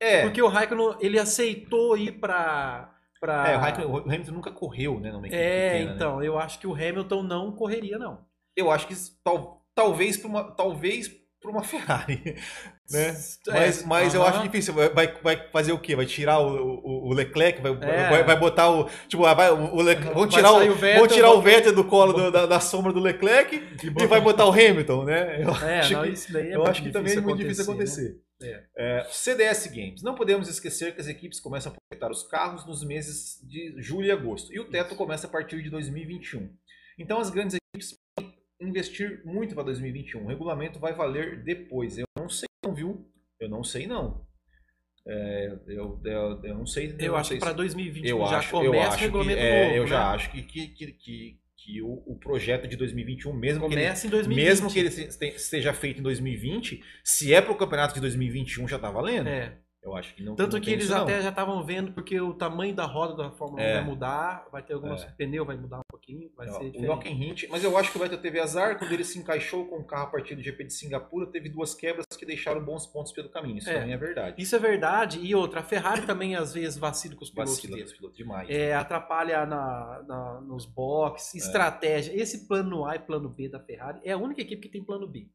[0.00, 2.92] É, Porque o Raikkonen, ele aceitou ir pra...
[3.26, 5.12] é o, Hamilton nunca correu, né?
[5.12, 5.94] Numa equipe É, pequena, né?
[5.96, 8.24] então, eu acho que o Hamilton não correria, não.
[8.56, 11.08] Eu acho que tal, talvez para uma, talvez
[11.40, 12.20] pra uma Ferrari.
[12.90, 13.12] né?
[13.48, 14.30] Mas, É, mas eu aham.
[14.30, 14.74] acho difícil.
[14.74, 14.88] Vai,
[15.22, 15.96] vai- fazer o quê?
[15.96, 17.60] Vai tirar o, o, o Leclerc?
[17.62, 18.08] Vai, É.
[18.10, 18.88] vai, vai botar o.
[19.08, 22.12] Tipo, vai, o Leclerc, vão tirar, o, o Vettel, vão tirar o Vettel do colo
[22.12, 25.42] do- da, da sombra do Leclerc e vai botar o Hamilton, né?
[25.42, 27.74] Eu É, acho não, que, isso daí é eu acho que também é muito difícil
[27.74, 28.14] né?
[28.42, 28.70] Acontecer.
[28.76, 30.02] É, CDS Games.
[30.02, 34.06] Não podemos esquecer que as equipes começam a projetar os carros nos meses de julho
[34.06, 34.52] e agosto.
[34.52, 36.54] E o teto começa a partir de 2021.
[36.98, 40.24] Então as grandes equipes podem investir muito para 2021.
[40.24, 41.98] O regulamento vai valer depois.
[41.98, 43.10] Eu não sei não, viu?
[43.40, 44.26] Eu não sei não.
[45.04, 46.94] É, eu, eu, eu não sei.
[46.98, 48.98] Eu não acho sei que para se- 2020 eu já acho, começa eu o acho
[48.98, 49.88] que, regulamento é, novo, eu né?
[49.88, 54.10] já acho que, que, que, que, o, o projeto de 2021, mesmo que ele em
[54.10, 54.44] 2020.
[54.44, 58.66] mesmo que ele se- esteja feito em 2020, se é para o campeonato de 2021
[58.66, 59.28] já tá valendo.
[59.28, 59.56] É.
[59.82, 60.36] Eu acho que não.
[60.36, 61.02] Tanto não que eles isso, não.
[61.02, 63.74] até já estavam vendo, porque o tamanho da roda da Fórmula 1 É.
[63.74, 65.06] vai mudar, vai ter alguns É.
[65.10, 67.08] pneu vai mudar um pouquinho, vai Ó, ser o diferente.
[67.08, 69.84] Hint, mas eu acho que o Vettel teve azar quando ele se encaixou com o
[69.84, 73.28] carro a partir do GP de Singapura, teve duas quebras que deixaram bons pontos pelo
[73.28, 73.58] caminho.
[73.58, 73.74] Isso É.
[73.80, 74.40] também é verdade.
[74.40, 75.18] Isso é verdade.
[75.20, 77.82] E outra, a Ferrari também às vezes vacila com os pilotos Vacila dele.
[77.84, 78.48] dos pilotos demais.
[78.48, 82.12] É, atrapalha na, na- nos boxes, estratégia.
[82.14, 85.08] Esse plano A e plano B da Ferrari é a única equipe que tem plano
[85.08, 85.26] B.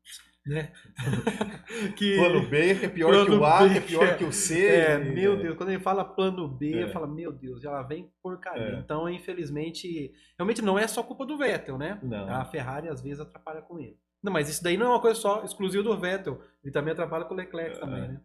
[0.48, 0.72] Né?
[1.98, 4.14] que, Plano B, que é pior Plano que o A, B, que é pior é-
[4.16, 4.66] que o C.
[4.68, 6.84] É, e- meu Deus, quando ele fala plano B, É.
[6.84, 8.78] eu falo, meu Deus, já vem porcaria.
[8.78, 8.80] É.
[8.80, 12.00] Então, infelizmente, realmente não é só culpa do Vettel, né?
[12.02, 12.30] Não.
[12.34, 13.98] A Ferrari às vezes atrapalha com ele.
[14.24, 16.42] Não, mas isso daí não é uma coisa só exclusiva do Vettel.
[16.64, 17.80] Ele também atrapalha com o Leclerc É.
[17.80, 18.22] também, né?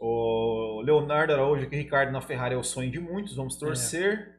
[0.00, 4.36] O Leonardo Araújo, que Ricardo na Ferrari é o sonho de muitos, vamos torcer.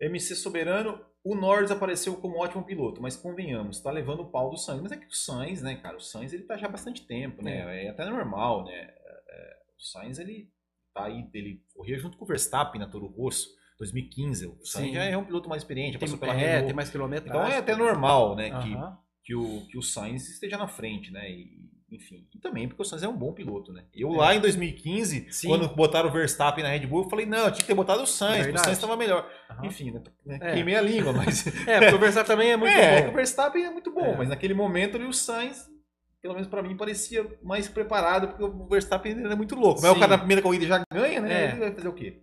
[0.00, 4.48] MC Soberano, o Norris apareceu como um ótimo piloto, mas convenhamos, tá levando o pau
[4.48, 4.80] do Sainz.
[4.80, 7.42] Mas é que o Sainz, né, cara, o Sainz ele tá já há bastante tempo,
[7.42, 7.84] né?
[7.84, 8.72] É, até normal, né?
[8.72, 10.48] É, o Sainz ele
[10.94, 14.46] tá aí, ele corria junto com o Verstappen na Toro Rosso, 2015.
[14.46, 14.94] O Sainz Sim.
[14.94, 16.66] já é um piloto mais experiente, Tem, passou pela é, Renault.
[16.66, 17.42] tem mais quilometragem.
[17.42, 18.98] Então é até normal, né, que, Aham.
[19.24, 21.28] que, o, que o Sainz esteja na frente, né?
[21.28, 23.84] E, enfim, e também porque o Sainz é um bom piloto, né?
[23.94, 24.16] Eu É.
[24.16, 25.48] lá em 2015, Sim.
[25.48, 28.06] quando botaram o Verstappen na Red Bull, eu falei, não, tinha que ter botado o
[28.06, 28.64] Sainz, porque o.
[28.64, 29.28] Sainz estava melhor.
[29.50, 29.66] Aham.
[29.66, 30.52] Enfim, né, né, É.
[30.54, 31.46] queimei a língua, mas...
[31.68, 33.16] É, porque o Verstappen também é muito é, que o bom.
[33.16, 34.16] Verstappen é muito bom, É.
[34.16, 35.64] mas naquele momento ali o Sainz,
[36.20, 39.80] pelo menos pra mim, parecia mais preparado, porque o Verstappen ainda é muito louco.
[39.80, 39.96] Mas Sim.
[39.96, 41.44] o cara na primeira corrida já ganha, né?
[41.44, 41.48] É.
[41.50, 42.22] Ele vai fazer o quê?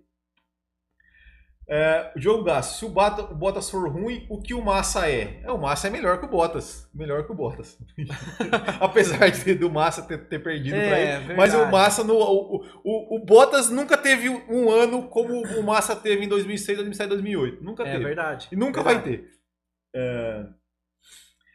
[1.76, 5.42] É, Diogo Gasso, se o, Bata- o Bottas for ruim, o que o Massa é?
[5.44, 5.52] é?
[5.52, 6.88] O Massa é melhor que o Bottas.
[6.94, 7.80] Melhor que o Bottas.
[8.80, 11.34] Apesar de, do Massa ter, ter perdido pra É, ele.
[11.34, 11.72] Mas o verdade.
[11.72, 16.28] Massa, no, o, o, o Bottas nunca teve um ano como o Massa teve em
[16.28, 17.64] 2006, 2007, 2008.
[17.64, 18.04] Nunca É teve.
[18.04, 18.50] verdade.
[18.52, 19.10] E nunca Verdade.
[19.10, 19.32] vai ter.
[19.96, 20.46] É,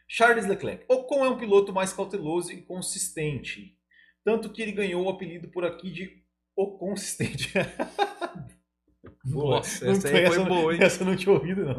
[0.08, 0.84] Charles Leclerc.
[0.88, 3.76] Ocon é um piloto mais cauteloso e consistente.
[4.24, 6.22] Tanto que ele ganhou o apelido por aqui de
[6.56, 7.52] O Consistente.
[9.24, 10.82] Nossa, Não essa foi essa, boa, hein?
[10.82, 11.78] Essa eu não tinha ouvido, não.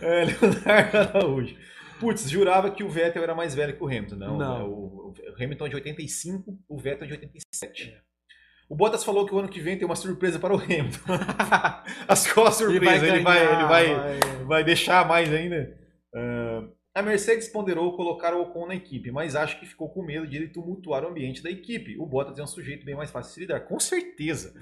[0.00, 1.56] É, Leonardo Araújo.
[2.00, 4.16] Putz, jurava que o Vettel era mais velho que o Hamilton.
[4.16, 4.56] Não, Não.
[4.56, 7.90] é O, o Hamilton é de 85, o Vettel é de 87.
[7.90, 8.00] É.
[8.68, 10.98] O Bottas falou que o ano que vem tem uma surpresa para o Hamilton.
[12.06, 13.06] As qual a Ele vai surpresa?
[13.06, 15.76] Ele vai, ele ganhar, vai, vai- vai deixar mais ainda.
[16.14, 20.26] Ah, a Mercedes ponderou colocar o Ocon na equipe, mas acho que ficou com medo
[20.26, 21.96] de ele tumultuar o ambiente da equipe.
[21.98, 23.60] O Bottas é um sujeito bem mais fácil de se lidar.
[23.60, 24.52] Com certeza.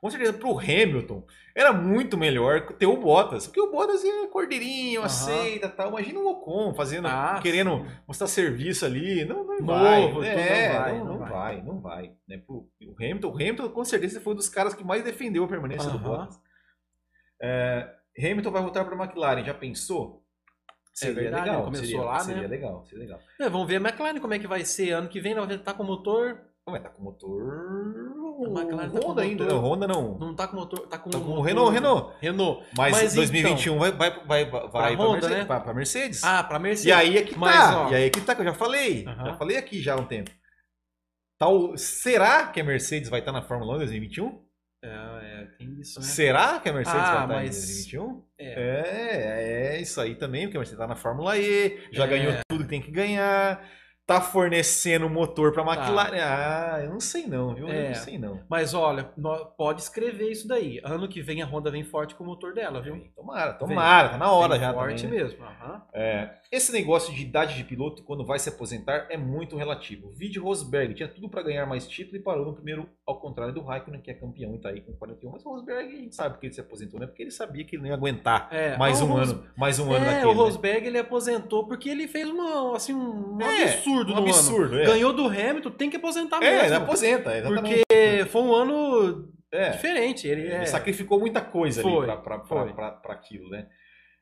[0.00, 3.46] Com certeza, pro Hamilton, era muito melhor ter o Bottas.
[3.48, 5.06] Porque o Bottas é cordeirinho, Aham.
[5.06, 5.88] aceita tal.
[5.88, 7.90] Imagina o Ocon fazendo, Ah, querendo sim.
[8.06, 9.24] mostrar serviço ali.
[9.24, 10.28] Não, não Novo, vai.
[10.28, 11.30] É, não vai, não, não não vai.
[11.30, 12.12] vai, não vai.
[12.28, 12.38] né?
[12.38, 15.48] Pro- O Hamilton, o Hamilton, com certeza, foi um dos caras que mais defendeu a
[15.48, 16.08] permanência do Aham.
[16.18, 16.40] Bottas.
[17.42, 20.24] É, Hamilton vai voltar para a McLaren, já pensou?
[21.02, 22.48] É verdade, começou seria, lá, seria né?
[22.48, 23.20] legal, seria legal.
[23.38, 24.90] É, vamos ver a McLaren como é que vai ser.
[24.92, 26.40] Ano que vem ela vai estar com motor.
[26.70, 27.42] Vai estar com motor.
[28.38, 29.44] A McLaren tá com Honda ainda.
[29.44, 30.18] motor- Não, Honda não.
[30.18, 30.86] Não tá com motor.
[30.86, 32.14] Tá com, Tá com motor- Renault, Renault.
[32.20, 32.66] Renault.
[32.76, 35.44] Mas, Mas 2021 vai, vai, vai, vai pra, Honda, Mercedes, né?
[35.44, 36.24] pra, pra Mercedes.
[36.24, 36.84] Ah, pra Mercedes.
[36.86, 37.86] e aí é que Mas, tá.
[37.86, 39.04] ó, E aí é que tá, que eu já falei.
[39.06, 39.24] Aham.
[39.26, 40.30] Já falei aqui já há um tempo.
[41.38, 44.42] Tal, será que a Mercedes vai estar na Fórmula 1 em 2021?
[44.82, 46.06] É, é, tem isso, né?
[46.06, 48.24] Será que a Mercedes Ah, vai estar mas- em 2021?
[48.38, 49.74] É.
[49.74, 52.08] É, é isso aí também, porque a Mercedes tá na Fórmula E, já É.
[52.08, 53.60] ganhou tudo que tem que ganhar.
[54.08, 56.16] Tá fornecendo motor pra McLaren.
[56.18, 57.68] Ah, eu não sei não, viu?
[57.68, 57.88] Eu É.
[57.88, 58.40] não sei não.
[58.48, 59.04] Mas olha,
[59.58, 60.80] pode escrever isso daí.
[60.82, 62.98] Ano que vem a Honda vem forte com o motor dela, viu?
[63.14, 65.24] Tomara, tomara, tá na hora Vem já forte também, né?
[65.24, 65.44] mesmo.
[65.44, 65.82] aham.
[65.92, 70.10] É, esse negócio de idade de piloto quando vai se aposentar é muito relativo.
[70.16, 73.60] Vide Rosberg, tinha tudo pra ganhar mais título e parou no primeiro, ao contrário do
[73.62, 75.30] Raikkonen, que é campeão e tá aí com 41.
[75.32, 77.06] Mas o Rosberg, a gente sabe porque ele se aposentou, né?
[77.06, 79.92] Porque ele sabia que ele não ia aguentar É, mais um Ros- ano, mais um
[79.92, 80.26] ano É, daquele.
[80.26, 83.66] o Rosberg ele aposentou porque ele fez uma, assim, um, É,
[84.00, 84.82] absurdo um no absurdo, ano.
[84.82, 84.86] é.
[84.86, 86.76] Ganhou do Hamilton, tem que aposentar É, ele mesmo.
[86.84, 87.84] aposenta, exatamente.
[87.86, 89.70] porque foi um ano É.
[89.70, 90.26] diferente.
[90.28, 93.68] Ele, Ele é, sacrificou muita coisa Foi, ali pra aquilo, né?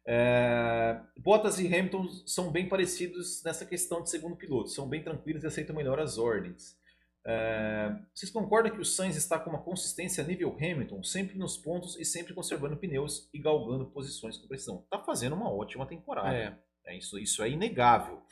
[0.08, 4.68] É, Bottas e Hamilton são bem parecidos nessa questão de segundo piloto.
[4.70, 6.76] São bem tranquilos e aceitam melhor as ordens.
[7.28, 11.56] É, vocês concordam que o Sainz está com uma consistência a nível Hamilton, sempre nos
[11.56, 14.82] pontos e sempre conservando pneus e galgando posições com precisão?
[14.84, 16.32] Está fazendo uma ótima temporada.
[16.36, 16.56] É.
[16.84, 18.22] É, isso, isso é inegável.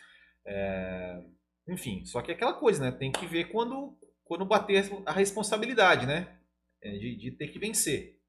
[0.47, 1.21] É,
[1.69, 2.93] enfim, só que é aquela coisa, né?
[2.93, 6.39] Tem que ver quando, quando bater a responsabilidade, né?
[6.83, 8.21] É, de, de ter que vencer.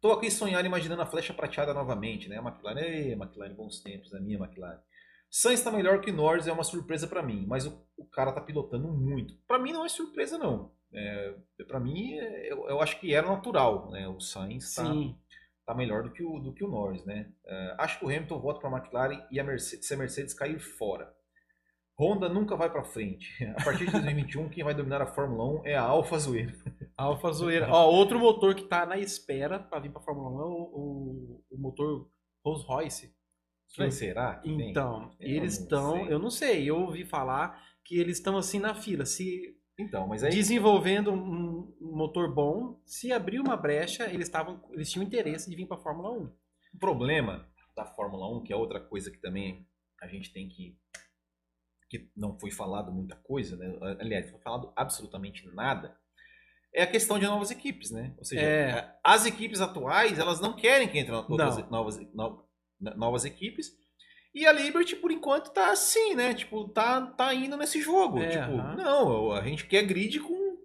[0.00, 2.38] Tô aqui sonhando, imaginando a flecha prateada novamente, né?
[2.38, 4.78] A McLaren, ei, McLaren, bons tempos, a minha McLaren.
[5.30, 8.40] Sainz está melhor que Norris, é uma surpresa para mim, mas o, o cara tá
[8.40, 9.34] pilotando muito.
[9.48, 10.72] Para mim não é surpresa, não.
[10.92, 11.34] É,
[11.66, 14.06] para mim, é, eu, eu acho que era natural, né?
[14.06, 14.84] O Sainz tá,
[15.66, 17.32] tá melhor do que o, do que o Norris, né?
[17.46, 20.34] É, acho que o Hamilton volta para a McLaren e a Mercedes, se a Mercedes
[20.34, 21.12] cair fora.
[21.98, 23.44] Honda nunca vai para frente.
[23.56, 26.52] A partir de 2021, quem vai dominar a Fórmula 1 é a Alfa Zoeira.
[26.96, 27.68] Alfa Zoeira.
[27.70, 31.44] Ó, outro motor que tá na espera pra vir pra Fórmula 1 é o, o,
[31.50, 32.08] o motor
[32.44, 33.14] Rolls Royce.
[33.78, 34.50] Mas será que?
[34.50, 39.04] Então, eles estão, eu não sei, eu ouvi falar que eles estão assim na fila,
[39.04, 44.90] se Então, mas aí desenvolvendo um, motor bom, se abrir uma brecha, eles estavam, eles
[44.90, 46.24] tinham interesse de vir pra Fórmula 1.
[46.24, 49.66] o problema da Fórmula 1, que é outra coisa que também
[50.00, 50.76] a gente tem que
[51.98, 53.76] que não foi falado muita coisa, né?
[54.00, 55.96] Aliás, não foi falado absolutamente nada.
[56.74, 58.14] É a questão de novas equipes, né?
[58.18, 58.94] Ou seja, É.
[59.04, 62.44] as equipes atuais, elas não querem que entrem outras novas, no-
[62.96, 63.70] novas equipes.
[64.34, 66.34] E a Liberty, por enquanto, tá assim, né?
[66.34, 68.18] Tipo, tá, tá indo nesse jogo.
[68.18, 70.58] É, tipo, não, a gente quer grid com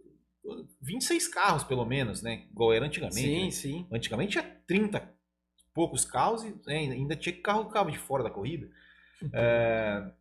[0.81, 2.47] 26 carros, pelo menos, né?
[2.51, 3.21] Igual era antigamente.
[3.21, 3.51] Sim, né?
[3.51, 3.87] sim.
[3.91, 8.31] Antigamente tinha 30 e poucos carros e né, ainda tinha carro ficava de fora da
[8.31, 8.67] corrida.
[9.31, 10.11] É,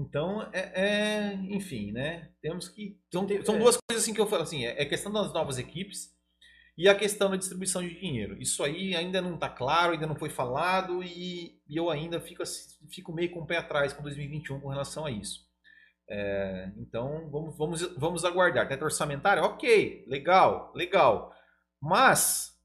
[0.00, 2.30] então, é, é- enfim, né?
[2.40, 2.98] Temos que.
[3.12, 3.58] São, são é.
[3.58, 6.16] duas coisas assim que eu falo assim: é é a questão das novas equipes
[6.78, 8.40] e a questão da distribuição de dinheiro.
[8.40, 12.44] Isso aí ainda não está claro, ainda não foi falado e, e eu ainda fico,
[12.88, 15.48] fico meio com o pé atrás com 2021 com relação a isso.
[16.08, 18.68] É, então, vamos, vamos, vamos aguardar.
[18.68, 19.42] Teto orçamentário?
[19.42, 21.34] Ok, legal, legal.
[21.80, 22.57] Mas,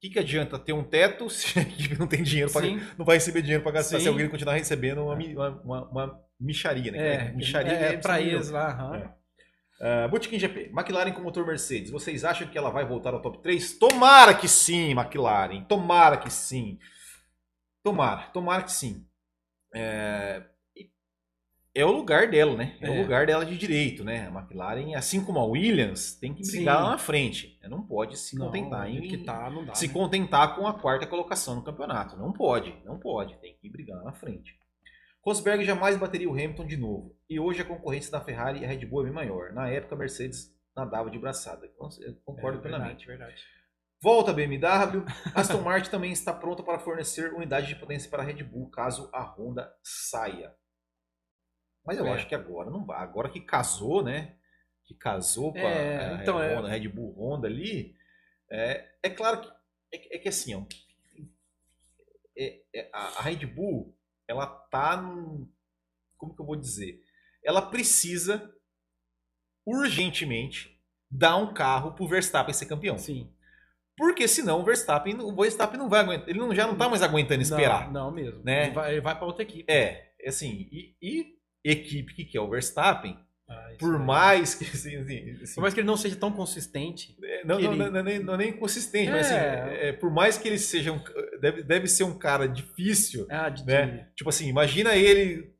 [0.00, 2.66] que, que adianta ter um teto se a equipe não tem dinheiro para
[2.98, 4.02] não vai receber dinheiro para gastar Sim.
[4.04, 6.98] se alguém continuar recebendo uma, mi- uma, uma, uma micharia, né?
[7.28, 8.70] É, micharia é, pra sempre- eles lá.
[8.70, 8.96] aham.
[8.96, 9.20] É.
[9.82, 11.90] Ah, Botequim GP, McLaren com motor Mercedes.
[11.90, 13.78] Vocês acham que ela vai voltar ao top 3?
[13.78, 15.62] Tomara que sim, McLaren.
[15.64, 16.78] Tomara que sim.
[17.82, 19.06] Tomara, tomara que sim.
[19.74, 20.42] É,
[21.74, 22.76] é o lugar dela, né?
[22.80, 23.02] É, o É.
[23.02, 24.26] lugar dela de direito, né?
[24.26, 26.82] A McLaren, assim como a Williams, tem que brigar Sim.
[26.84, 27.58] lá na frente.
[27.68, 29.74] Não pode se Não, contentar do em que tá, não dá.
[29.74, 29.92] se né?
[29.92, 32.16] contentar com a quarta colocação no campeonato.
[32.16, 33.36] Não pode, não pode.
[33.40, 34.58] Tem que brigar lá na frente.
[35.24, 37.14] Rosberg jamais bateria o Hamilton de novo.
[37.28, 39.52] E hoje a concorrência da Ferrari e a Red Bull é bem maior.
[39.52, 41.66] Na época, a Mercedes nadava de braçada.
[42.00, 43.06] Eu concordo É, plenamente.
[43.06, 43.42] verdade, verdade.
[44.02, 45.04] Volta a BMW.
[45.34, 49.10] Aston Martin também está pronta para fornecer unidade de potência para a Red Bull caso
[49.12, 50.52] a Honda saia.
[51.90, 52.12] Mas eu É.
[52.12, 53.02] acho que agora não vai.
[53.02, 54.36] Agora que casou, né?
[54.84, 57.96] Que casou com a- É, a, então a é- Honda, Red Bull Honda ali.
[58.48, 59.48] É, é claro que
[59.92, 60.62] é, é que assim, ó,
[62.92, 63.92] a, Red Bull,
[64.28, 65.48] ela tá num,
[66.16, 67.02] como que eu vou dizer?
[67.44, 68.54] Ela precisa
[69.66, 72.96] urgentemente dar um carro pro Verstappen ser campeão.
[72.98, 73.34] Sim.
[73.96, 77.02] Porque senão o Verstappen, o Verstappen não vai aguentar, ele não, já não tá mais
[77.02, 77.90] aguentando esperar.
[77.90, 78.42] Não, não mesmo.
[78.44, 78.66] Né?
[78.66, 79.70] Ele vai, vai pra outra equipe.
[79.70, 83.18] É, assim, e, e equipe que quer o Verstappen,
[83.48, 84.00] Ah, por aí.
[84.02, 87.16] mais que assim, assim, assim, Por mais que ele não seja tão consistente.
[87.22, 89.88] é, não, não, ele- não, não é nem, não é nem consistente, mas assim, É.
[89.88, 91.00] é, por mais que ele seja um,
[91.40, 94.10] deve, deve ser um cara difícil, Ah, de, né?
[94.16, 95.54] Tipo assim, imagina ele.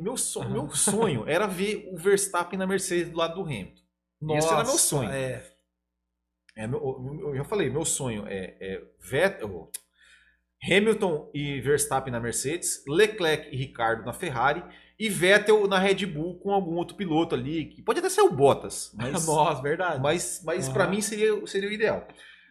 [0.00, 3.74] Meu sonho, meu sonho era ver o Verstappen na Mercedes do lado do Hamilton.
[4.22, 5.10] de- Esse era meu Nossa, sonho.
[5.10, 5.52] É.
[6.56, 6.80] É, meu-
[7.28, 9.70] eu já falei, meu sonho é, é Vettel,
[10.64, 14.62] Hamilton e Verstappen na Mercedes, Leclerc e Ricardo na Ferrari
[14.98, 18.32] e Vettel na Red Bull com algum outro piloto ali, que pode até ser o
[18.32, 20.00] Bottas, mas, Nossa, verdade.
[20.02, 22.06] mas, mas para mim seria, seria o ideal.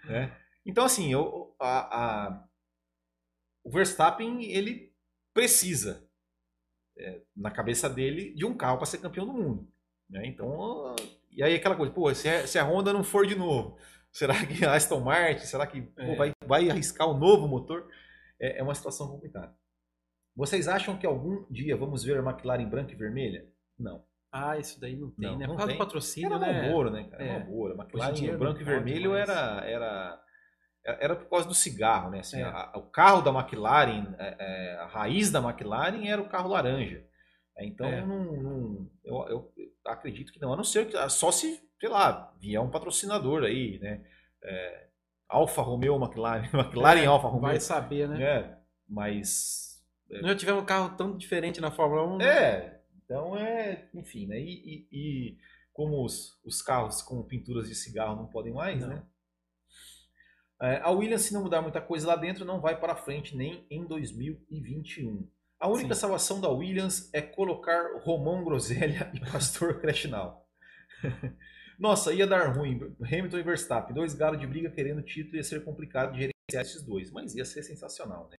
[0.06, 0.36] né?
[0.66, 2.48] Então, assim, eu, a- a-
[3.64, 4.94] o Verstappen ele
[5.34, 6.08] precisa
[6.98, 9.68] é, na cabeça dele de um carro para ser campeão do mundo.
[10.10, 10.26] Né?
[10.28, 10.96] Então,
[11.32, 13.78] e aí aquela coisa, pô, se, a, se a Honda não for de novo,
[14.14, 16.16] será que a Aston Martin, será que pô, É.
[16.16, 17.88] vai, vai arriscar um novo motor?
[18.40, 19.54] É, é uma situação complicada.
[20.36, 23.45] Vocês acham que algum dia vamos ver a McLaren branca e vermelha?
[23.80, 24.04] Não.
[24.32, 25.45] Ah, isso daí não tem, Não, né?
[25.48, 25.76] Por causa tem.
[25.78, 26.62] do patrocínio, Era né?
[26.63, 27.24] Malboro, né, cara?
[27.24, 27.39] É.
[27.39, 27.74] Malboro.
[27.82, 29.30] A McLaren branco e vermelho mais.
[29.30, 30.21] era, era,
[30.84, 32.19] era por causa do cigarro, né?
[32.19, 32.43] Assim, É.
[32.43, 36.50] a- a- o carro da McLaren, é, é, a raiz da McLaren era o carro
[36.50, 37.02] laranja.
[37.58, 38.06] É, Então, É.
[38.06, 39.54] não, não- eu, eu
[39.86, 40.52] acredito que não.
[40.52, 44.04] A não ser que, só se, sei lá, vier um patrocinador aí, né?
[44.43, 44.88] É,
[45.30, 47.41] Alfa Romeo McLaren, McLaren É, Alfa Romeo.
[47.52, 48.17] Vai saber, né?
[48.17, 48.58] né?
[48.88, 49.64] Mas
[50.12, 52.18] já tivemos um carro tão diferente na Fórmula 1.
[52.18, 52.26] né?
[52.26, 54.39] É, então é, enfim, né?
[54.39, 55.38] E, e- e
[55.74, 58.88] como os, os carros com pinturas de cigarro não podem mais, Não.
[58.89, 59.04] né?
[60.62, 63.68] É, a Williams, se não mudar muita coisa lá dentro, não vai para frente nem
[63.70, 65.30] em 2021.
[65.60, 66.00] A única Sim.
[66.02, 70.48] salvação da Williams é colocar Romão Groselha e Pastor Crescinal.
[71.78, 72.80] Nossa, ia dar ruim.
[73.02, 76.82] Hamilton e Verstappen, dois galos de briga querendo título, ia ser complicado de gerenciar esses
[76.84, 78.38] dois, mas ia ser sensacional, né?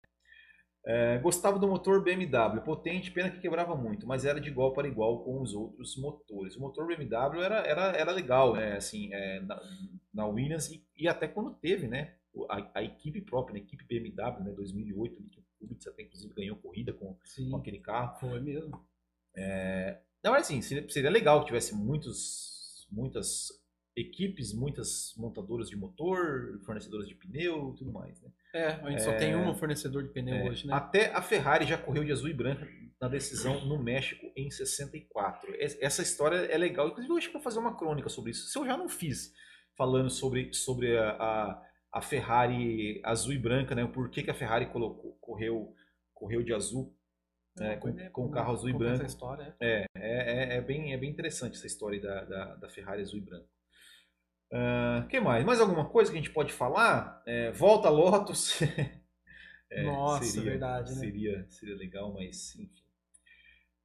[0.88, 4.88] É, gostava do motor BMW, potente, pena que quebrava muito, mas era de igual para
[4.88, 6.56] igual com os outros motores.
[6.56, 8.78] O motor BMW era, era, era legal, né?
[8.78, 9.60] Assim, é, na,
[10.14, 12.14] na Williams e, e até quando teve, né?
[12.50, 13.62] A, a equipe própria, né?
[13.62, 14.52] a equipe BMW, né?
[14.52, 17.18] 2008, ali, que o Kubica até inclusive ganhou corrida com,
[17.50, 18.20] com aquele carro.
[18.20, 18.86] foi mesmo.
[20.24, 23.50] Não, mas assim, seria, seria legal que tivesse muitos, muitas
[23.96, 28.30] equipes, muitas montadoras de motor, fornecedoras de pneu e tudo mais, né?
[28.56, 30.74] É, a gente só tem um fornecedor de pneu É, hoje, né?
[30.74, 32.66] Até a Ferrari já correu de azul e branco
[33.02, 35.54] na decisão no México em 64.
[35.62, 36.88] Es- Essa história é legal.
[36.88, 38.48] Inclusive, eu acho que vou fazer uma crônica sobre isso.
[38.48, 39.34] Se eu já não fiz,
[39.76, 41.62] falando sobre, sobre a, a,
[41.94, 43.84] a Ferrari azul e branca, né?
[43.84, 45.74] O porquê que a Ferrari colocou, correu,
[46.14, 46.96] correu de azul
[47.60, 49.06] é, com, Né, com o como- carro azul e branco.
[49.06, 53.02] história, É, é, é, é bem, é bem interessante essa história da, da, da Ferrari
[53.02, 53.48] azul e branco.
[54.52, 55.44] O que mais?
[55.44, 57.22] Mais alguma coisa que a gente pode falar?
[57.26, 58.60] É, volta Lotus.
[59.68, 61.00] É, Nossa, verdade, né?
[61.00, 62.86] Seria, seria legal, mas enfim.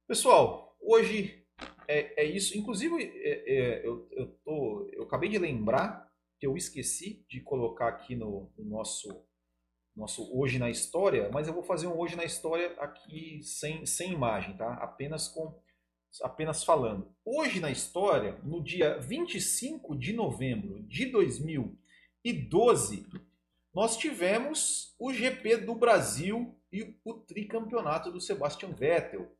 [0.07, 1.43] Pessoal, hoje
[1.87, 2.57] é, é isso.
[2.57, 7.87] Inclusive, é, é, eu, eu, tô, eu acabei de lembrar que eu esqueci de colocar
[7.87, 9.25] aqui no, no nosso,
[9.95, 14.13] nosso Hoje na História, mas eu vou fazer um Hoje na História aqui sem, sem
[14.13, 14.73] imagem, tá?
[14.75, 15.59] Apenas com
[16.21, 17.13] apenas falando.
[17.23, 23.07] Hoje na história, no dia 25 de novembro de 2012,
[23.73, 29.31] nós tivemos o GP do Brasil e o tricampeonato do Sebastian Vettel.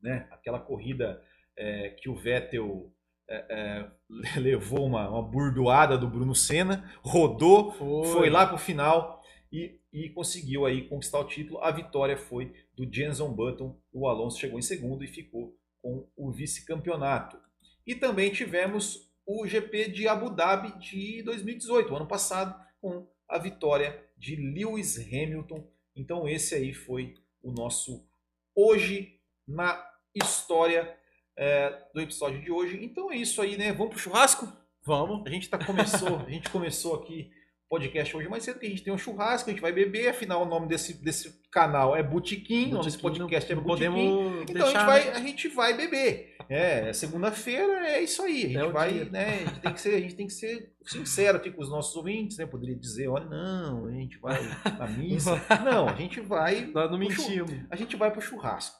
[0.00, 0.28] Né?
[0.30, 1.22] Aquela corrida
[1.56, 2.92] é, que o Vettel
[3.28, 3.90] é, é,
[4.38, 8.06] levou uma, uma burdoada do Bruno Senna, rodou, Foi.
[8.06, 11.60] foi lá para o final e, e conseguiu aí conquistar o título.
[11.60, 13.80] A vitória foi do Jenson Button.
[13.92, 17.40] O Alonso chegou em segundo e ficou com o vice-campeonato.
[17.86, 24.04] E também tivemos o GP de Abu Dhabi de 2018, ano passado, com a vitória
[24.16, 25.64] de Lewis Hamilton.
[25.94, 28.04] Então esse aí foi o nosso
[28.52, 29.80] hoje na
[30.12, 30.98] história
[31.36, 32.84] é, do episódio de hoje.
[32.84, 33.72] Então é isso aí, né?
[33.72, 34.52] Vamos pro churrasco?
[34.82, 35.24] Vamos.
[35.24, 37.30] A gente tá começou, a gente começou aqui
[37.68, 40.42] podcast hoje mais cedo, que a gente tem um churrasco, a gente vai beber, afinal
[40.42, 43.90] o nome desse, desse canal é Botiquim, o nome desse podcast não é Botiquim.
[43.90, 45.10] podemos Então deixar, a, gente vai, né?
[45.16, 46.36] a gente vai beber.
[46.48, 48.44] É, segunda-feira é isso aí.
[48.44, 49.04] A gente É vai, dia.
[49.06, 49.26] né?
[49.34, 51.96] A gente tem que ser, a gente tem que ser sincero aqui com os nossos
[51.96, 52.46] ouvintes, né?
[52.46, 54.40] Poderia dizer, olha, não, a gente vai
[54.78, 55.32] na missa.
[55.64, 57.50] Não, a gente vai, Nós não mentimos.
[57.68, 58.76] a gente vai pro churrasco,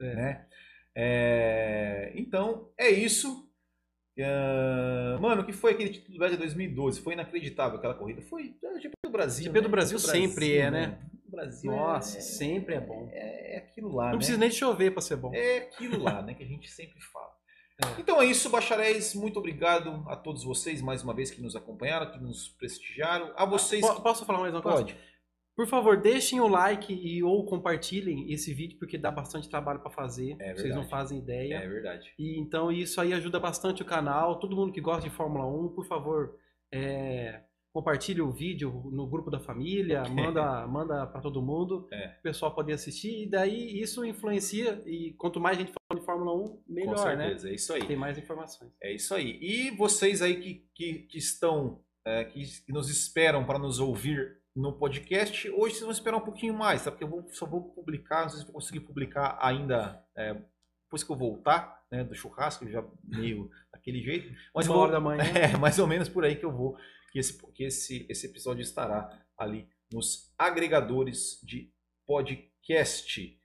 [0.00, 0.14] É.
[0.14, 0.46] né?
[0.96, 3.47] É, então é isso.
[4.24, 7.00] Ah, mano, o que foi aquele título do Velho de 2012?
[7.00, 8.22] Foi inacreditável aquela corrida.
[8.22, 9.44] Foi é, GP do Brasil.
[9.44, 9.70] GP do né?
[9.70, 10.98] Brasil sempre é, né?
[11.26, 13.08] O Brasil Nossa, é- sempre é bom.
[13.12, 14.16] É, é aquilo lá, Não né?
[14.18, 15.32] precisa nem chover pra ser bom.
[15.34, 17.28] É aquilo lá, né, que a gente sempre fala.
[17.80, 18.00] É.
[18.00, 19.14] Então é isso, bacharéis.
[19.14, 23.32] Muito obrigado a todos vocês mais uma vez que nos acompanharam, que nos prestigiaram.
[23.36, 24.02] A vocês que...
[24.02, 24.78] Posso falar mais uma coisa?
[24.78, 24.96] Pode.
[25.58, 29.90] Por favor, deixem o like e ou compartilhem esse vídeo porque dá bastante trabalho pra
[29.90, 30.36] fazer.
[30.38, 31.56] É Vocês não fazem ideia.
[31.56, 32.14] É verdade.
[32.16, 34.38] E então isso aí ajuda bastante o canal.
[34.38, 36.36] Todo mundo que gosta de Fórmula 1, por favor,
[36.72, 37.42] é,
[37.72, 42.14] compartilhe o vídeo no grupo da família, manda, manda para todo mundo, É.
[42.20, 43.24] o pessoal poder assistir.
[43.24, 44.80] E daí isso influencia.
[44.86, 47.24] E quanto mais gente falando de Fórmula 1, Com melhor, né?
[47.30, 47.84] certeza, é isso aí.
[47.84, 48.70] Tem mais informações.
[48.80, 49.36] É isso aí.
[49.42, 54.72] E vocês aí que, que, que estão, é, que nos esperam para nos ouvir no
[54.72, 56.90] podcast, hoje vocês vão esperar um pouquinho mais, tá?
[56.90, 60.34] Porque eu vou- só vou publicar, não sei se vou conseguir publicar ainda é,
[60.84, 64.34] depois que eu voltar né, do churrasco, já meio daquele jeito.
[64.54, 65.22] Mas Uma vou- hora da manhã.
[65.54, 66.76] É, mais ou menos por aí que eu vou,
[67.12, 71.72] que esse, que esse, esse episódio estará ali nos agregadores de
[72.06, 73.36] podcast.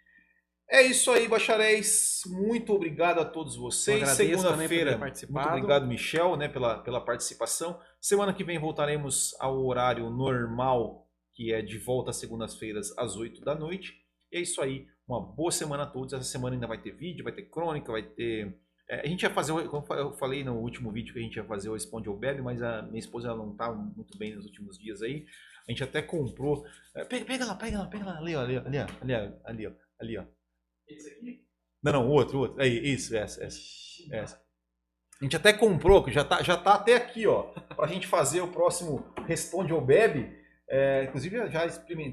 [0.70, 2.22] É isso aí, bacharéis.
[2.26, 4.10] Muito obrigado a todos vocês.
[4.10, 4.98] Segunda-feira.
[4.98, 7.80] Muito obrigado, Michel, né, pela, pela participação.
[8.02, 11.03] Semana que vem voltaremos ao horário normal,
[11.34, 13.94] que é de volta às segundas-feiras, às 8 da noite.
[14.32, 14.88] E é isso aí.
[15.08, 16.14] Uma boa semana a todos.
[16.14, 18.58] Essa semana ainda vai ter vídeo, vai ter crônica, vai ter.
[18.90, 21.44] É, a gente ia fazer, como eu falei no último vídeo que a gente ia
[21.46, 24.46] fazer o Responde ou Bebe, mas a minha esposa ela não está muito bem nos
[24.46, 25.26] últimos dias aí.
[25.68, 26.66] A gente até comprou.
[26.96, 29.14] É, pega, pega lá, pega lá, pega lá, ali, ó, ali, ali, ali,
[29.46, 30.26] ali, ó, ali, ó.
[30.88, 31.46] Esse aqui?
[31.82, 32.62] Não, não, outro, outro.
[32.62, 33.60] Aí, isso, essa, essa,
[34.12, 34.44] essa.
[35.22, 37.44] A gente até comprou, que já tá, já tá até aqui, ó,
[37.76, 40.43] pra gente fazer o próximo Responde ou Bebe.
[40.70, 41.68] É, inclusive, já,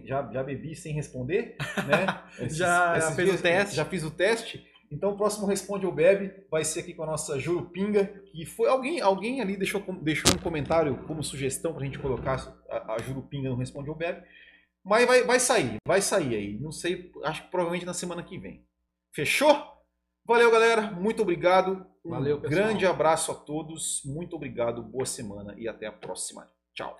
[0.05, 2.22] já, já bebi sem responder, né?
[2.44, 3.76] Esses, já esses fez dias, o teste.
[3.76, 4.66] Já fiz o teste.
[4.90, 8.68] Então, o próximo Responde ou Bebe vai ser aqui com a nossa Jurupinga, que foi
[8.68, 12.98] alguém, alguém ali deixou, deixou um comentário como sugestão para a gente colocar a, a
[12.98, 14.22] Jurupinga no Responde ou Bebe.
[14.84, 16.59] Mas vai, vai sair, vai sair aí.
[16.59, 18.66] Não sei, acho que provavelmente na semana que vem.
[19.14, 19.55] Fechou?
[20.26, 20.90] Valeu, galera.
[20.90, 21.86] Muito obrigado.
[22.05, 22.64] Um Valeu, pessoal.
[22.64, 24.03] grande abraço a todos.
[24.05, 24.82] Muito obrigado.
[24.82, 26.48] Boa semana e até a próxima.
[26.74, 26.98] Tchau.